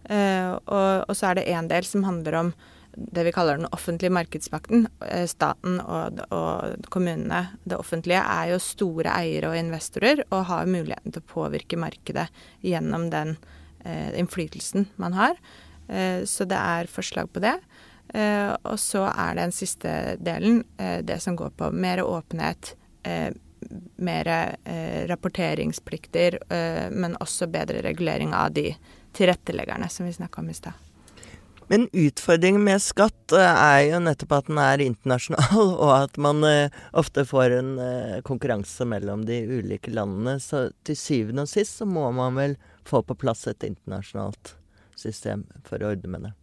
Uh, 0.05 0.61
og, 0.61 1.09
og, 1.09 1.17
så 1.17 1.33
er 1.33 1.41
det 1.41 1.51
en 1.57 1.73
del 1.73 1.89
som 1.89 2.05
handler 2.05 2.43
om 2.45 2.57
det 2.97 3.27
vi 3.27 3.33
kaller 3.37 3.61
den 3.61 3.69
offentlige 3.77 4.15
markedsmakten. 4.17 4.87
Eh, 5.05 5.27
staten 5.29 5.81
og, 5.85 6.23
og, 6.33 6.87
kommunene, 6.93 7.43
det 7.69 7.79
offentlige, 7.79 8.23
er 8.23 8.55
jo 8.55 8.63
store 8.63 9.13
eiere 9.19 9.53
og 9.53 9.61
investorer 9.61 10.25
og 10.31 10.49
har 10.51 10.71
muligheten 10.71 11.13
til 11.13 11.25
å 11.25 11.31
påvirke 11.35 11.81
markedet 11.81 12.27
gjennom 12.65 13.11
den 13.13 13.37
eh, 13.85 14.17
innflytelsen 14.17 14.89
man 15.03 15.19
har. 15.19 15.37
Eh, 15.89 16.25
så 16.25 16.49
det 16.49 16.59
er 16.59 16.91
forslag 16.91 17.31
på 17.33 17.45
det. 17.45 17.59
Eh, 18.15 18.53
og 18.63 18.79
så 18.81 19.07
er 19.11 19.37
den 19.39 19.53
siste 19.55 20.17
delen 20.23 20.63
eh, 20.79 21.01
det 21.05 21.19
som 21.23 21.37
går 21.37 21.53
på 21.59 21.71
mer 21.75 22.05
åpenhet. 22.05 22.77
Eh, 23.03 23.33
mer 23.97 24.29
rapporteringsplikter, 25.09 26.37
men 26.93 27.17
også 27.19 27.49
bedre 27.51 27.81
regulering 27.83 28.35
av 28.37 28.53
de 28.55 28.69
tilretteleggerne 29.17 29.89
som 29.91 30.07
vi 30.07 30.13
snakka 30.13 30.43
om 30.45 30.51
i 30.53 30.55
stad. 30.55 30.77
Men 31.69 31.89
utfordringen 31.93 32.63
med 32.65 32.83
skatt 32.83 33.35
eh, 33.35 33.43
er 33.43 33.81
jo 33.89 34.01
nettopp 34.05 34.37
at 34.37 34.51
den 34.51 34.61
er 34.63 34.85
internasjonal, 34.85 35.73
og 35.85 35.93
at 35.97 36.21
man 36.23 36.45
uh, 36.47 36.83
ofte 36.97 37.27
får 37.27 37.57
en 37.59 37.73
uh, 37.81 38.19
konkurranse 38.27 38.87
mellom 38.87 39.25
de 39.27 39.41
ulike 39.59 39.91
landene. 39.95 40.39
Så 40.43 40.69
til 40.87 40.99
syvende 40.99 41.47
og 41.47 41.51
sist 41.51 41.81
så 41.81 41.89
må 41.89 42.07
man 42.15 42.39
vel 42.39 42.57
få 42.87 43.03
på 43.03 43.19
plass 43.19 43.47
et 43.51 43.67
internasjonalt 43.67 44.55
system 44.97 45.45
for 45.67 45.83
å 45.83 45.91
ordne 45.95 46.13
med 46.13 46.29
det. 46.29 46.37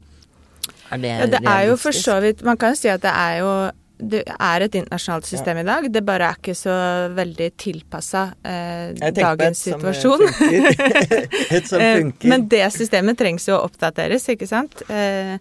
Er 0.91 0.99
det, 0.99 1.13
ja, 1.13 1.29
det 1.31 1.39
er 1.49 1.63
jo 1.67 1.79
for 1.79 1.95
så 1.95 2.13
vidt 2.23 2.43
Man 2.45 2.55
kan 2.59 2.71
jo 2.71 2.77
si 2.79 2.87
at 2.87 3.01
det 3.03 3.11
er 3.11 3.39
jo 3.41 3.49
det 3.97 4.23
er 4.25 4.65
et 4.65 4.75
internasjonalt 4.75 5.27
system 5.27 5.59
ja. 5.59 5.63
i 5.63 5.67
dag, 5.67 5.87
det 5.93 6.01
bare 6.05 6.31
er 6.31 6.39
ikke 6.39 6.55
så 6.57 6.73
veldig 7.13 7.49
tilpassa 7.61 8.23
eh, 8.41 9.11
dagens 9.13 9.61
situasjon. 9.69 10.25
et 11.55 11.69
som 11.69 11.79
eh, 11.81 11.99
funker. 12.01 12.31
Men 12.31 12.47
det 12.51 12.65
systemet 12.75 13.19
trengs 13.19 13.47
jo 13.47 13.57
å 13.57 13.63
oppdateres, 13.67 14.25
ikke 14.33 14.49
sant. 14.49 14.81
Eh, 14.89 15.35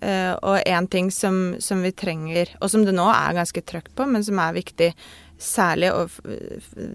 eh, 0.00 0.32
og 0.32 0.58
én 0.64 0.90
ting 0.90 1.12
som, 1.14 1.58
som, 1.62 1.84
vi 1.84 1.92
trenger, 1.92 2.56
og 2.60 2.72
som 2.72 2.86
det 2.88 2.96
nå 2.96 3.06
er 3.12 3.36
ganske 3.42 3.64
trøkt 3.68 3.92
på, 3.94 4.08
men 4.08 4.24
som 4.26 4.40
er 4.42 4.56
viktig, 4.58 4.92
særlig 5.40 5.88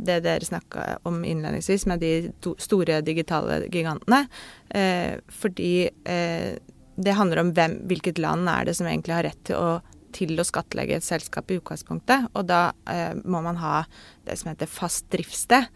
det 0.05 0.19
dere 0.21 0.45
snakka 0.45 0.99
om 1.09 1.23
innledningsvis 1.25 1.87
med 1.89 2.03
de 2.03 2.55
store 2.61 2.99
digitale 3.05 3.63
gigantene, 3.73 4.25
eh, 4.69 5.17
fordi 5.33 5.89
eh, 6.05 6.53
det 6.95 7.17
handler 7.17 7.41
om 7.41 7.51
hvem, 7.55 7.81
hvilket 7.89 8.21
land 8.21 8.47
er 8.49 8.67
det 8.67 8.75
som 8.77 8.87
egentlig 8.87 9.15
har 9.17 9.25
rett 9.27 9.41
til 9.47 9.57
å 9.59 9.69
til 10.15 10.39
å 10.39 10.45
skattlegge 10.47 10.97
et 10.97 11.05
selskap 11.05 11.51
i 11.51 11.59
utgangspunktet. 11.59 12.29
Og 12.33 12.47
da 12.49 12.69
eh, 12.89 13.13
må 13.23 13.41
man 13.45 13.59
ha 13.61 13.83
det 14.25 14.37
som 14.39 14.51
heter 14.51 14.69
fast 14.71 15.07
driftssted. 15.13 15.67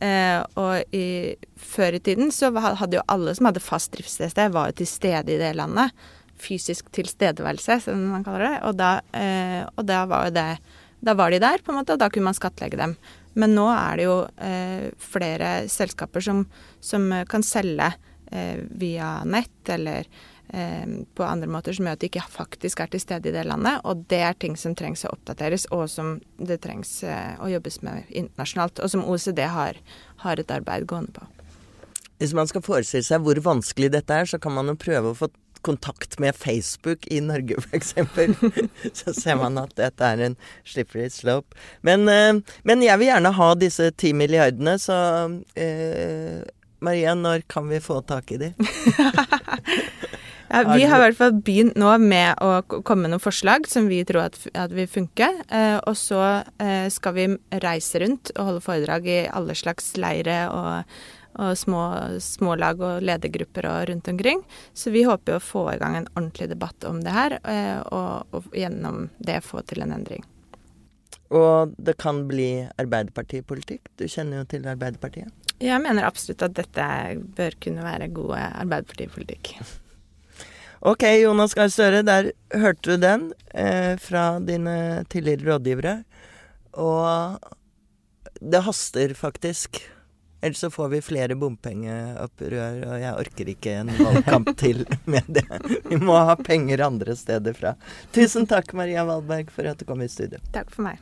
Eh, 0.00 0.40
og 0.60 0.96
i, 0.96 1.36
før 1.56 1.96
i 1.96 2.02
tiden 2.04 2.32
så 2.34 2.52
hadde 2.52 2.98
jo 2.98 3.06
alle 3.12 3.34
som 3.36 3.48
hadde 3.48 3.64
fast 3.64 3.94
driftssted, 3.96 4.52
var 4.54 4.70
jo 4.70 4.80
til 4.82 4.90
stede 4.90 5.34
i 5.34 5.40
det 5.40 5.54
landet. 5.56 5.94
Fysisk 6.40 6.90
tilstedeværelse, 6.94 7.80
som 7.86 8.02
man 8.12 8.26
kaller 8.26 8.50
det. 8.50 8.56
Og 8.68 8.76
da, 8.78 8.96
eh, 9.16 9.62
og 9.74 9.86
da 9.88 10.04
var 10.08 10.28
jo 10.28 10.36
det 10.40 10.50
Da 11.06 11.12
var 11.14 11.30
de 11.30 11.38
der, 11.38 11.60
på 11.62 11.70
en 11.70 11.76
måte, 11.76 11.92
og 11.92 12.00
da 12.00 12.08
kunne 12.10 12.24
man 12.24 12.34
skattlegge 12.34 12.78
dem. 12.80 12.94
Men 13.36 13.52
nå 13.54 13.66
er 13.68 13.98
det 13.98 14.06
jo 14.06 14.14
eh, 14.42 14.86
flere 14.96 15.68
selskaper 15.68 16.24
som, 16.24 16.40
som 16.80 17.04
kan 17.28 17.44
selge 17.44 17.90
eh, 18.32 18.56
via 18.80 19.20
nett 19.28 19.68
eller 19.68 20.08
på 20.48 21.24
andre 21.26 21.48
måter 21.50 21.74
som 21.74 21.86
gjør 21.86 21.96
at 21.96 22.02
de 22.02 22.10
ikke 22.10 22.26
faktisk 22.30 22.80
er 22.80 22.90
til 22.92 23.02
stede 23.02 23.30
i 23.30 23.34
det 23.34 23.46
landet. 23.48 23.80
Og 23.84 24.04
det 24.10 24.20
er 24.22 24.36
ting 24.38 24.56
som 24.58 24.76
trengs 24.78 25.04
å 25.06 25.14
oppdateres, 25.14 25.66
og 25.74 25.88
som 25.90 26.16
det 26.38 26.60
trengs 26.64 26.98
eh, 27.06 27.34
å 27.42 27.50
jobbes 27.50 27.80
med 27.86 28.06
internasjonalt. 28.10 28.82
Og 28.82 28.92
som 28.92 29.04
OECD 29.06 29.42
har, 29.50 29.80
har 30.22 30.42
et 30.42 30.52
arbeid 30.54 30.86
gående 30.90 31.16
på. 31.16 31.26
Hvis 32.20 32.32
man 32.36 32.48
skal 32.48 32.64
forestille 32.64 33.04
seg 33.04 33.24
hvor 33.24 33.38
vanskelig 33.44 33.90
dette 33.92 34.22
er, 34.22 34.28
så 34.28 34.40
kan 34.40 34.54
man 34.56 34.72
jo 34.72 34.78
prøve 34.80 35.12
å 35.12 35.18
få 35.18 35.28
kontakt 35.66 36.20
med 36.22 36.36
Facebook 36.36 37.06
i 37.10 37.18
Norge, 37.20 37.56
f.eks. 37.58 37.94
så 39.00 39.14
ser 39.16 39.38
man 39.40 39.58
at 39.58 39.72
dette 39.76 40.10
er 40.14 40.22
en 40.28 40.36
slippery 40.64 41.08
slope. 41.10 41.58
Men, 41.86 42.06
eh, 42.08 42.38
men, 42.62 42.84
jeg 42.86 43.02
vil 43.02 43.10
gjerne 43.10 43.34
ha 43.34 43.48
disse 43.58 43.90
ti 43.98 44.12
milliardene, 44.14 44.76
så 44.78 44.96
eh, 45.58 46.44
Maria, 46.86 47.16
når 47.18 47.46
kan 47.50 47.66
vi 47.68 47.80
få 47.82 47.98
tak 48.06 48.30
i 48.36 48.40
de? 48.44 48.52
Ja, 50.48 50.62
vi 50.76 50.84
har 50.86 51.00
i 51.00 51.04
hvert 51.06 51.18
fall 51.18 51.36
begynt 51.44 51.76
nå 51.78 51.90
med 51.98 52.38
å 52.44 52.60
komme 52.86 53.06
med 53.06 53.14
noen 53.14 53.22
forslag 53.22 53.66
som 53.70 53.88
vi 53.90 54.02
tror 54.06 54.28
at, 54.28 54.38
at 54.54 54.74
vil 54.74 54.88
funke. 54.90 55.28
Eh, 55.50 55.76
og 55.82 55.96
så 55.98 56.20
eh, 56.62 56.86
skal 56.92 57.16
vi 57.16 57.28
reise 57.64 58.00
rundt 58.02 58.30
og 58.36 58.50
holde 58.50 58.64
foredrag 58.64 59.08
i 59.10 59.20
alle 59.26 59.56
slags 59.58 59.94
leire 59.98 60.38
og, 60.52 60.94
og 61.42 61.58
små 61.58 61.82
smålag 62.22 62.84
og 62.84 63.06
ledergrupper 63.06 63.66
og 63.70 63.88
rundt 63.90 64.10
omkring. 64.12 64.44
Så 64.74 64.94
vi 64.94 65.02
håper 65.08 65.36
å 65.36 65.42
få 65.42 65.66
i 65.74 65.80
gang 65.82 65.98
en 65.98 66.10
ordentlig 66.14 66.48
debatt 66.52 66.86
om 66.88 67.02
det 67.02 67.14
her, 67.16 67.38
eh, 67.42 67.80
og, 67.90 68.36
og 68.36 68.56
gjennom 68.56 69.08
det 69.18 69.42
få 69.46 69.64
til 69.66 69.82
en 69.82 69.96
endring. 69.98 70.24
Og 71.34 71.72
det 71.82 71.96
kan 71.98 72.22
bli 72.28 72.50
Arbeiderpartipolitikk? 72.78 73.90
Du 73.98 74.06
kjenner 74.06 74.44
jo 74.44 74.46
til 74.52 74.68
Arbeiderpartiet? 74.70 75.32
Jeg 75.58 75.80
mener 75.82 76.06
absolutt 76.06 76.44
at 76.44 76.54
dette 76.54 76.86
bør 77.34 77.58
kunne 77.64 77.82
være 77.82 78.12
god 78.14 78.36
Arbeiderpartipolitikk. 78.36 79.56
Ok, 80.80 81.02
Jonas 81.22 81.54
Gahr 81.56 81.70
Støre, 81.72 82.02
der 82.04 82.32
hørte 82.52 82.92
du 82.92 83.00
den 83.00 83.30
eh, 83.54 83.96
fra 84.00 84.36
dine 84.44 85.04
tidligere 85.08 85.54
rådgivere. 85.54 85.98
Og 86.76 87.38
det 88.40 88.64
haster 88.66 89.14
faktisk. 89.16 89.80
Ellers 90.44 90.60
så 90.60 90.70
får 90.70 90.88
vi 90.92 91.00
flere 91.02 91.34
bompengeopprør, 91.40 92.82
og 92.86 92.98
jeg 93.00 93.14
orker 93.22 93.50
ikke 93.50 93.76
en 93.80 93.92
valgkamp 94.04 94.52
til 94.60 94.84
med 95.08 95.24
det. 95.32 95.46
Vi 95.88 95.96
må 95.96 96.18
ha 96.28 96.36
penger 96.36 96.84
andre 96.84 97.16
steder 97.16 97.56
fra. 97.56 97.72
Tusen 98.14 98.44
takk, 98.46 98.74
Maria 98.76 99.06
Valberg, 99.08 99.50
for 99.50 99.66
at 99.66 99.80
du 99.80 99.88
kom 99.88 100.04
i 100.04 100.10
studio. 100.12 100.42
Takk 100.54 100.70
for 100.74 100.90
meg. 100.90 101.00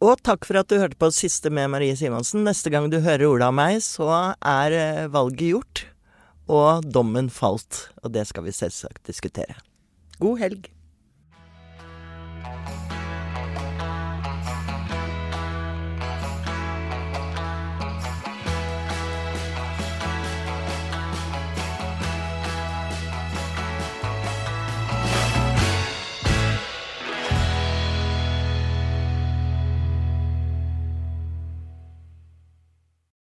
Og 0.00 0.16
takk 0.24 0.48
for 0.48 0.56
at 0.56 0.72
du 0.72 0.78
hørte 0.80 0.96
på 0.96 1.12
Siste 1.12 1.52
med 1.52 1.68
Marie 1.68 1.92
Simonsen. 2.00 2.46
Neste 2.48 2.72
gang 2.72 2.88
du 2.88 3.02
hører 3.04 3.28
ordet 3.28 3.50
av 3.50 3.56
meg, 3.60 3.82
så 3.84 4.08
er 4.40 4.76
eh, 4.80 5.08
valget 5.12 5.50
gjort 5.52 5.84
og 6.50 6.86
dommen 6.90 7.30
falt. 7.30 7.86
Og 8.02 8.12
det 8.14 8.26
skal 8.30 8.46
vi 8.46 8.54
selvsagt 8.54 9.06
diskutere. 9.06 9.56
God 10.20 10.42
helg. 10.42 10.68